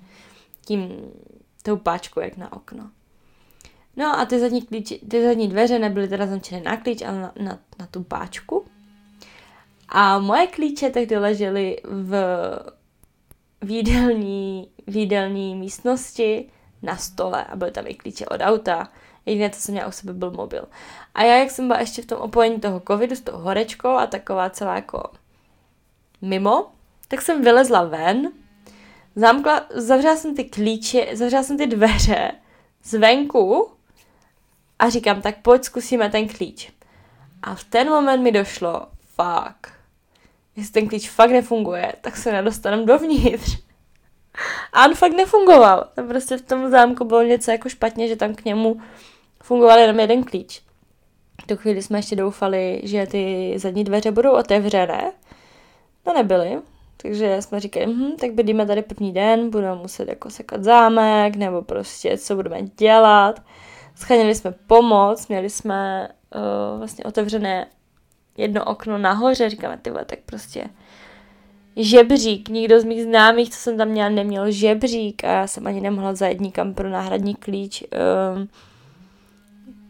Tím, 0.66 1.12
tou 1.64 1.78
páčkou, 1.78 2.20
jak 2.20 2.38
na 2.38 2.54
okno. 2.54 2.90
No 3.96 4.20
a 4.20 4.26
ty 4.26 4.40
zadní, 4.40 4.62
klíči, 4.62 5.00
ty 5.10 5.24
zadní 5.24 5.48
dveře 5.48 5.80
nebyly 5.80 6.08
teda 6.08 6.28
zamčené 6.28 6.62
na 6.62 6.78
klíč, 6.78 7.02
ale 7.02 7.22
na, 7.22 7.34
na, 7.40 7.60
na 7.80 7.88
tu 7.88 8.04
páčku. 8.04 8.66
A 9.90 10.20
moje 10.20 10.48
klíče 10.48 10.90
tehdy 10.90 11.18
ležely 11.18 11.78
v 11.84 12.16
výdelní, 13.62 14.70
výdelní 14.88 15.56
místnosti 15.56 16.50
na 16.82 16.98
stole 16.98 17.44
a 17.44 17.56
byly 17.56 17.72
tam 17.72 17.88
i 17.88 17.94
klíče 17.94 18.26
od 18.26 18.42
auta. 18.42 18.92
Jediné, 19.30 19.50
co 19.50 19.62
jsem 19.62 19.74
měla 19.74 19.88
u 19.88 19.92
sebe, 19.92 20.14
byl 20.14 20.32
mobil. 20.32 20.68
A 21.16 21.24
já, 21.24 21.36
jak 21.36 21.52
jsem 21.52 21.68
byla 21.68 21.80
ještě 21.80 22.02
v 22.02 22.06
tom 22.06 22.20
opojení 22.20 22.60
toho 22.60 22.82
covidu 22.88 23.16
s 23.16 23.22
tou 23.22 23.32
horečkou 23.32 23.90
a 23.90 24.08
taková 24.08 24.50
celá 24.50 24.76
jako 24.76 25.04
mimo, 26.22 26.72
tak 27.08 27.22
jsem 27.22 27.42
vylezla 27.42 27.84
ven, 27.84 28.32
zamkla, 29.16 29.66
zavřela 29.70 30.16
jsem 30.16 30.36
ty 30.36 30.44
klíče, 30.44 31.08
zavřela 31.14 31.44
jsem 31.44 31.58
ty 31.58 31.68
dveře 31.68 32.32
zvenku 32.84 33.70
a 34.80 34.90
říkám, 34.90 35.22
tak 35.22 35.42
pojď 35.42 35.64
zkusíme 35.64 36.10
ten 36.10 36.28
klíč. 36.28 36.72
A 37.42 37.56
v 37.56 37.64
ten 37.64 37.90
moment 37.90 38.24
mi 38.24 38.32
došlo, 38.32 38.88
fuck, 39.16 39.74
jestli 40.56 40.74
ten 40.74 40.88
klíč 40.88 41.10
fakt 41.10 41.32
nefunguje, 41.32 41.94
tak 42.02 42.18
se 42.18 42.32
nedostaneme 42.32 42.86
dovnitř. 42.86 43.58
A 44.74 44.86
on 44.86 44.96
fakt 44.96 45.14
nefungoval. 45.14 45.88
Tam 45.96 46.08
prostě 46.08 46.38
v 46.38 46.42
tom 46.42 46.70
zámku 46.70 47.06
bylo 47.06 47.24
něco 47.24 47.52
jako 47.52 47.70
špatně, 47.70 48.08
že 48.08 48.16
tam 48.16 48.36
k 48.36 48.46
němu 48.46 48.82
fungoval 49.44 49.80
jenom 49.80 50.00
jeden 50.00 50.24
klíč. 50.24 50.62
V 51.44 51.48
tu 51.48 51.58
chvíli 51.58 51.82
jsme 51.82 52.00
ještě 52.00 52.16
doufali, 52.16 52.82
že 52.84 53.08
ty 53.08 53.54
zadní 53.58 53.84
dveře 53.84 54.12
budou 54.12 54.32
otevřené. 54.32 55.12
No 56.08 56.14
nebyly. 56.14 56.58
Takže 57.02 57.42
jsme 57.42 57.60
říkali, 57.60 57.86
hm, 57.86 58.12
tak 58.20 58.32
bydlíme 58.32 58.66
tady 58.66 58.82
první 58.82 59.14
den, 59.14 59.50
budeme 59.50 59.76
muset 59.76 60.10
jako 60.10 60.30
sekat 60.30 60.64
zámek, 60.64 61.36
nebo 61.36 61.62
prostě 61.62 62.18
co 62.18 62.36
budeme 62.36 62.62
dělat. 62.62 63.42
Scháněli 63.96 64.36
jsme 64.36 64.52
pomoc, 64.68 65.28
měli 65.28 65.50
jsme 65.50 66.10
uh, 66.36 66.78
vlastně 66.78 67.04
otevřené 67.04 67.68
jedno 68.38 68.66
okno 68.66 68.98
nahoře, 68.98 69.50
říkáme, 69.50 69.78
ty 69.82 69.90
vole, 69.90 70.06
tak 70.06 70.20
prostě 70.26 70.70
žebřík, 71.76 72.50
nikdo 72.50 72.80
z 72.80 72.84
mých 72.84 73.04
známých, 73.04 73.50
co 73.50 73.58
jsem 73.58 73.78
tam 73.78 73.88
měla, 73.88 74.10
neměl 74.10 74.52
žebřík 74.52 75.24
a 75.24 75.28
já 75.28 75.48
jsem 75.48 75.68
ani 75.68 75.82
nemohla 75.82 76.14
zajít 76.16 76.42
nikam 76.42 76.74
pro 76.74 76.90
náhradní 76.90 77.36
klíč 77.36 77.84
um, 77.84 78.50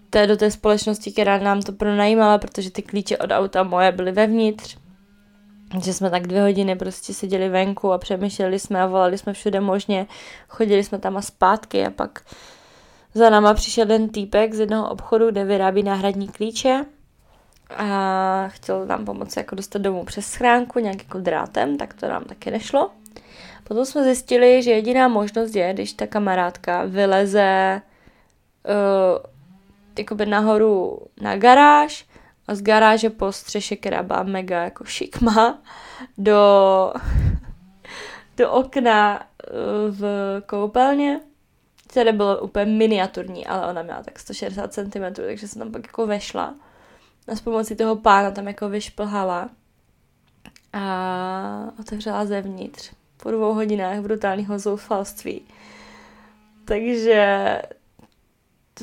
té, 0.10 0.28
do 0.28 0.38
té 0.38 0.52
společnosti, 0.52 1.12
která 1.12 1.38
nám 1.38 1.62
to 1.62 1.72
pronajímala, 1.72 2.38
protože 2.38 2.72
ty 2.72 2.82
klíče 2.82 3.18
od 3.18 3.32
auta 3.32 3.64
moje 3.64 3.92
byly 3.92 4.12
vevnitř. 4.12 4.78
Že 5.84 5.94
jsme 5.94 6.10
tak 6.10 6.28
dvě 6.28 6.42
hodiny 6.42 6.76
prostě 6.76 7.14
seděli 7.14 7.50
venku 7.50 7.94
a 7.94 7.98
přemýšleli 7.98 8.60
jsme 8.60 8.82
a 8.82 8.86
volali 8.86 9.18
jsme 9.18 9.34
všude 9.34 9.60
možně. 9.60 10.08
Chodili 10.48 10.84
jsme 10.84 11.00
tam 11.00 11.18
a 11.18 11.22
zpátky 11.22 11.86
a 11.86 11.90
pak 11.90 12.22
za 13.14 13.30
náma 13.30 13.54
přišel 13.54 13.86
ten 13.86 14.10
týpek 14.10 14.54
z 14.54 14.60
jednoho 14.60 14.90
obchodu, 14.90 15.32
kde 15.32 15.46
vyrábí 15.46 15.84
náhradní 15.84 16.28
klíče 16.28 16.86
a 17.78 18.48
chtěl 18.48 18.86
nám 18.86 19.06
pomoci 19.06 19.40
jako 19.40 19.56
dostat 19.56 19.82
domů 19.82 20.06
přes 20.06 20.26
schránku 20.26 20.80
nějak 20.80 21.04
jako 21.04 21.20
drátem, 21.20 21.78
tak 21.78 21.94
to 21.94 22.08
nám 22.08 22.24
taky 22.24 22.52
nešlo. 22.52 22.92
Potom 23.64 23.86
jsme 23.86 24.04
zjistili, 24.04 24.64
že 24.64 24.72
jediná 24.72 25.08
možnost 25.08 25.56
je, 25.56 25.74
když 25.74 25.94
ta 25.94 26.08
kamarádka 26.08 26.84
vyleze 26.86 27.82
uh, 28.66 29.29
jakoby 30.00 30.26
nahoru 30.26 31.00
na 31.22 31.38
garáž 31.38 32.06
a 32.48 32.56
z 32.56 32.62
garáže 32.62 33.10
po 33.10 33.32
střeše, 33.32 33.76
která 33.76 34.04
byla 34.04 34.24
mega 34.24 34.64
jako 34.64 34.86
šikma, 34.86 35.58
do, 36.18 36.38
do 38.38 38.52
okna 38.52 39.20
uh, 39.20 39.96
v 39.96 40.04
koupelně, 40.46 41.20
které 41.88 42.14
bylo 42.14 42.42
úplně 42.42 42.66
miniaturní, 42.66 43.48
ale 43.48 43.68
ona 43.68 43.84
měla 43.84 44.04
tak 44.04 44.20
160 44.20 44.74
cm, 44.74 45.14
takže 45.14 45.48
jsem 45.48 45.60
tam 45.60 45.72
pak 45.72 45.88
jako 45.88 46.08
vešla. 46.08 46.56
A 47.28 47.36
s 47.36 47.42
pomocí 47.42 47.76
toho 47.76 47.96
pána 47.96 48.32
tam 48.32 48.48
jako 48.48 48.70
vyšplhala 48.70 49.50
a 50.74 51.72
otevřela 51.80 52.26
zevnitř 52.26 52.92
po 53.18 53.32
dvou 53.32 53.54
hodinách 53.54 54.00
brutálního 54.00 54.60
zoufalství. 54.60 55.42
Takže 56.66 57.62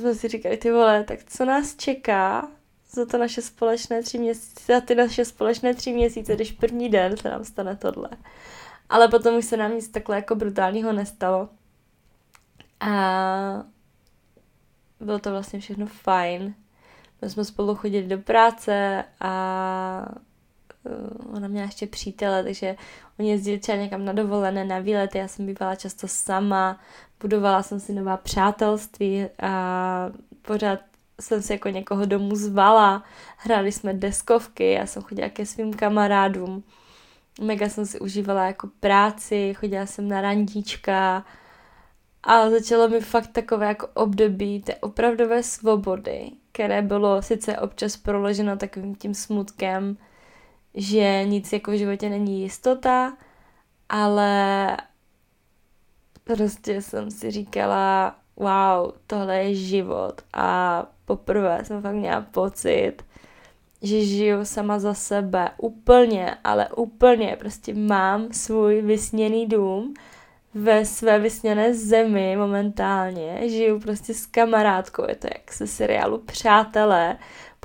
jsme 0.01 0.15
si 0.15 0.29
říkali, 0.29 0.57
ty 0.57 0.73
vole, 0.73 1.05
tak 1.05 1.19
co 1.27 1.45
nás 1.45 1.77
čeká 1.77 2.49
za 2.91 3.07
to 3.07 3.19
naše 3.19 3.43
společné 3.43 4.03
tři 4.03 4.19
měsíce, 4.19 4.73
za 4.75 4.81
ty 4.81 4.95
naše 4.95 5.25
společné 5.25 5.75
tři 5.75 5.93
měsíce, 5.93 6.35
když 6.35 6.53
první 6.53 6.89
den 6.89 7.17
se 7.17 7.31
nám 7.31 7.45
stane 7.45 7.77
tohle. 7.77 8.09
Ale 8.89 9.09
potom 9.09 9.37
už 9.37 9.45
se 9.45 9.57
nám 9.57 9.75
nic 9.75 9.89
takhle 9.89 10.17
jako 10.17 10.35
brutálního 10.35 10.93
nestalo. 10.93 11.49
A 12.81 13.65
bylo 15.01 15.19
to 15.19 15.31
vlastně 15.31 15.61
všechno 15.61 15.87
fajn. 15.87 16.55
My 17.23 17.31
jsme 17.31 17.45
spolu 17.45 17.75
chodili 17.75 18.07
do 18.07 18.19
práce 18.19 19.05
a 19.21 20.09
ona 21.33 21.49
měla 21.49 21.65
ještě 21.65 21.87
přítele, 21.87 22.45
takže 22.45 22.77
oni 23.19 23.31
jezdili 23.31 23.59
třeba 23.59 23.79
někam 23.79 24.05
na 24.05 24.13
dovolené, 24.13 24.65
na 24.65 24.79
výlety, 24.79 25.19
já 25.19 25.29
jsem 25.29 25.47
bývala 25.47 25.75
často 25.75 26.09
sama, 26.09 26.81
budovala 27.21 27.63
jsem 27.63 27.81
si 27.81 27.93
nová 27.93 28.17
přátelství 28.17 29.27
a 29.43 30.11
pořád 30.43 30.81
jsem 31.21 31.43
si 31.43 31.53
jako 31.53 31.69
někoho 31.69 32.07
domů 32.07 32.37
zvala, 32.37 33.05
hráli 33.37 33.73
jsme 33.73 33.95
deskovky, 33.95 34.73
já 34.73 34.87
jsem 34.87 35.03
chodila 35.03 35.29
ke 35.29 35.47
svým 35.47 35.75
kamarádům, 35.75 36.65
mega 37.41 37.69
jsem 37.69 37.87
si 37.87 38.01
užívala 38.01 38.47
jako 38.47 38.69
práci, 38.81 39.55
chodila 39.55 39.87
jsem 39.87 40.09
na 40.09 40.21
randíčka 40.21 41.25
a 42.23 42.51
začalo 42.51 42.89
mi 42.89 43.01
fakt 43.01 43.27
takové 43.27 43.67
jako 43.67 43.87
období 43.95 44.63
té 44.63 44.75
opravdové 44.75 45.43
svobody, 45.43 46.31
které 46.53 46.83
bylo 46.83 47.23
sice 47.23 47.59
občas 47.59 47.97
proloženo 47.97 48.57
takovým 48.57 48.95
tím 48.95 49.15
smutkem, 49.15 49.97
že 50.77 51.25
nic 51.25 51.53
jako 51.53 51.71
v 51.71 51.79
životě 51.79 52.09
není 52.09 52.43
jistota, 52.43 53.17
ale 53.89 54.77
prostě 56.25 56.83
jsem 56.83 57.11
si 57.11 57.31
říkala, 57.31 58.17
wow, 58.37 58.93
tohle 59.07 59.37
je 59.37 59.55
život. 59.55 60.23
A 60.33 60.87
poprvé 61.05 61.65
jsem 61.65 61.83
fakt 61.83 61.95
měla 61.95 62.21
pocit, 62.21 62.97
že 63.83 64.05
žiju 64.05 64.45
sama 64.45 64.79
za 64.79 64.95
sebe 64.95 65.51
úplně, 65.59 66.37
ale 66.45 66.69
úplně, 66.69 67.37
prostě 67.39 67.75
mám 67.75 68.33
svůj 68.33 68.83
vysněný 68.83 69.47
dům 69.47 69.95
ve 70.55 70.85
své 70.85 71.19
vysněné 71.19 71.75
zemi 71.75 72.37
momentálně, 72.37 73.49
žiju 73.49 73.81
prostě 73.81 74.15
s 74.15 74.27
kamarádkou, 74.27 75.05
je 75.09 75.17
to 75.17 75.27
jak 75.27 75.53
se 75.53 75.67
seriálu 75.67 76.19
Přátelé, 76.19 77.17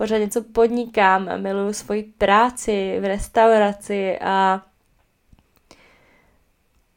pořád 0.02 0.18
něco 0.18 0.42
podnikám, 0.44 1.42
miluju 1.42 1.74
svoji 1.74 2.04
práci 2.04 2.98
v 3.02 3.06
restauraci 3.06 4.20
a 4.20 4.62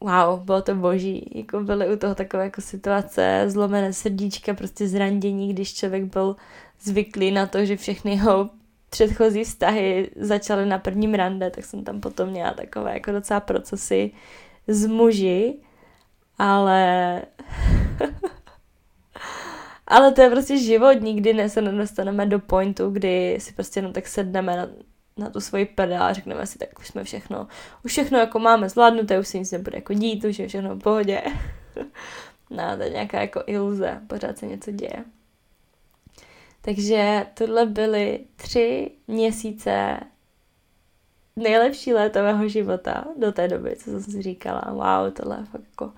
wow, 0.01 0.40
bylo 0.40 0.62
to 0.62 0.75
boží. 0.75 1.31
Jako 1.35 1.61
byly 1.61 1.95
u 1.95 1.99
toho 1.99 2.14
takové 2.14 2.45
jako 2.45 2.61
situace, 2.61 3.45
zlomené 3.47 3.93
srdíčka, 3.93 4.55
prostě 4.55 4.88
zrandění, 4.88 5.53
když 5.53 5.75
člověk 5.75 6.05
byl 6.05 6.37
zvyklý 6.81 7.31
na 7.31 7.47
to, 7.47 7.64
že 7.64 7.77
všechny 7.77 8.12
jeho 8.12 8.51
předchozí 8.90 9.45
vztahy 9.45 10.11
začaly 10.17 10.67
na 10.67 10.79
prvním 10.79 11.14
rande, 11.14 11.51
tak 11.51 11.64
jsem 11.64 11.85
tam 11.85 12.01
potom 12.01 12.29
měla 12.29 12.55
takové 12.55 12.93
jako 12.93 13.12
docela 13.12 13.40
procesy 13.40 14.11
z 14.67 14.87
muži, 14.87 15.55
ale 16.38 17.23
ale 19.87 20.12
to 20.12 20.23
je 20.23 20.31
prostě 20.31 20.59
život, 20.59 21.01
nikdy 21.01 21.35
ne 21.35 21.49
se 21.49 21.62
nedostaneme 21.62 22.27
do 22.27 22.38
pointu, 22.38 22.90
kdy 22.90 23.37
si 23.40 23.53
prostě 23.53 23.79
jenom 23.79 23.92
tak 23.92 24.09
sedneme 24.09 24.57
na, 24.57 24.68
na 25.16 25.31
tu 25.31 25.40
svoji 25.40 25.64
pedál 25.64 26.03
a 26.03 26.12
řekneme 26.12 26.47
si, 26.47 26.59
tak 26.59 26.79
už 26.79 26.88
jsme 26.88 27.05
všechno, 27.05 27.49
už 27.85 27.92
všechno 27.92 28.18
jako 28.18 28.38
máme 28.38 28.68
zvládnuté, 28.68 29.18
už 29.18 29.29
se 29.29 29.38
nic 29.38 29.53
nebude 29.53 29.77
jako 29.77 29.94
dít, 29.94 30.25
už 30.25 30.38
je 30.38 30.49
všechno 30.49 30.75
v 30.75 30.79
pohodě. 30.79 31.23
no, 32.51 32.77
to 32.77 32.83
je 32.83 32.90
nějaká 32.90 33.20
jako 33.20 33.42
iluze, 33.47 34.01
pořád 34.07 34.38
se 34.38 34.47
něco 34.47 34.70
děje. 34.70 35.05
Takže 36.61 37.27
tohle 37.35 37.66
byly 37.66 38.20
tři 38.37 38.90
měsíce 39.09 40.01
nejlepší 41.37 41.94
léto 41.94 42.23
mého 42.23 42.49
života 42.49 43.05
do 43.16 43.33
té 43.33 43.49
doby, 43.49 43.77
co 43.77 43.85
jsem 43.85 44.03
si 44.03 44.23
říkala, 44.23 44.64
wow, 44.70 45.12
tohle 45.12 45.37
je 45.37 45.44
fakt 45.44 45.64
jako 45.70 45.92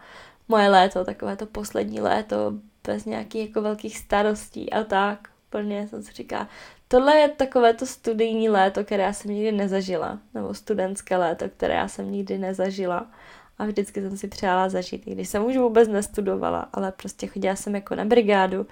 moje 0.48 0.68
léto, 0.68 1.04
takové 1.04 1.36
to 1.36 1.46
poslední 1.46 2.00
léto, 2.00 2.52
bez 2.86 3.04
nějakých 3.04 3.48
jako 3.48 3.62
velkých 3.62 3.98
starostí 3.98 4.72
a 4.72 4.84
tak. 4.84 5.28
Plně 5.50 5.88
jsem 5.88 6.02
si 6.02 6.12
říkala, 6.12 6.48
tohle 6.88 7.16
je 7.16 7.28
takové 7.28 7.74
to 7.74 7.86
studijní 7.86 8.48
léto, 8.48 8.84
které 8.84 9.02
já 9.02 9.12
jsem 9.12 9.30
nikdy 9.30 9.52
nezažila, 9.52 10.18
nebo 10.34 10.54
studentské 10.54 11.16
léto, 11.16 11.48
které 11.48 11.74
já 11.74 11.88
jsem 11.88 12.12
nikdy 12.12 12.38
nezažila 12.38 13.06
a 13.58 13.64
vždycky 13.64 14.02
jsem 14.02 14.16
si 14.16 14.28
přála 14.28 14.68
zažít, 14.68 15.04
když 15.04 15.28
jsem 15.28 15.44
už 15.44 15.56
vůbec 15.56 15.88
nestudovala, 15.88 16.68
ale 16.72 16.92
prostě 16.92 17.26
chodila 17.26 17.56
jsem 17.56 17.74
jako 17.74 17.94
na 17.94 18.04
brigádu, 18.04 18.66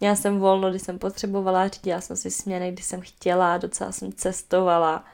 měla 0.00 0.14
jsem 0.14 0.38
volno, 0.38 0.70
když 0.70 0.82
jsem 0.82 0.98
potřebovala, 0.98 1.68
řídila 1.68 2.00
jsem 2.00 2.16
si 2.16 2.30
směny, 2.30 2.72
když 2.72 2.84
jsem 2.84 3.00
chtěla, 3.00 3.58
docela 3.58 3.92
jsem 3.92 4.12
cestovala 4.12 5.04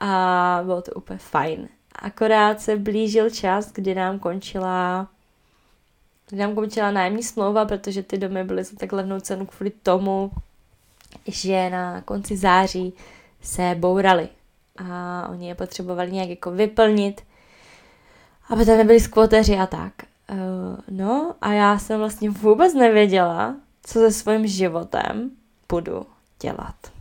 a 0.00 0.60
bylo 0.64 0.82
to 0.82 0.92
úplně 0.92 1.18
fajn. 1.18 1.68
Akorát 2.02 2.60
se 2.60 2.76
blížil 2.76 3.30
čas, 3.30 3.72
kdy 3.72 3.94
nám 3.94 4.18
končila 4.18 5.08
kdy 6.28 6.38
nám 6.38 6.54
končila 6.54 6.90
nájemní 6.90 7.22
smlouva, 7.22 7.64
protože 7.64 8.02
ty 8.02 8.18
domy 8.18 8.44
byly 8.44 8.64
za 8.64 8.76
tak 8.76 8.92
levnou 8.92 9.20
cenu 9.20 9.46
kvůli 9.46 9.70
tomu, 9.70 10.30
že 11.26 11.70
na 11.70 12.00
konci 12.00 12.36
září 12.36 12.92
se 13.42 13.74
bourali 13.78 14.28
a 14.76 15.28
oni 15.30 15.48
je 15.48 15.54
potřebovali 15.54 16.12
nějak 16.12 16.28
jako 16.28 16.50
vyplnit, 16.50 17.22
aby 18.48 18.66
tam 18.66 18.76
nebyli 18.76 19.00
skvoteři 19.00 19.56
a 19.56 19.66
tak. 19.66 19.92
Uh, 20.32 20.38
no 20.90 21.34
a 21.40 21.52
já 21.52 21.78
jsem 21.78 21.98
vlastně 21.98 22.30
vůbec 22.30 22.74
nevěděla, 22.74 23.56
co 23.82 23.92
se 23.92 24.12
svým 24.12 24.46
životem 24.46 25.30
budu 25.68 26.06
dělat. 26.40 26.95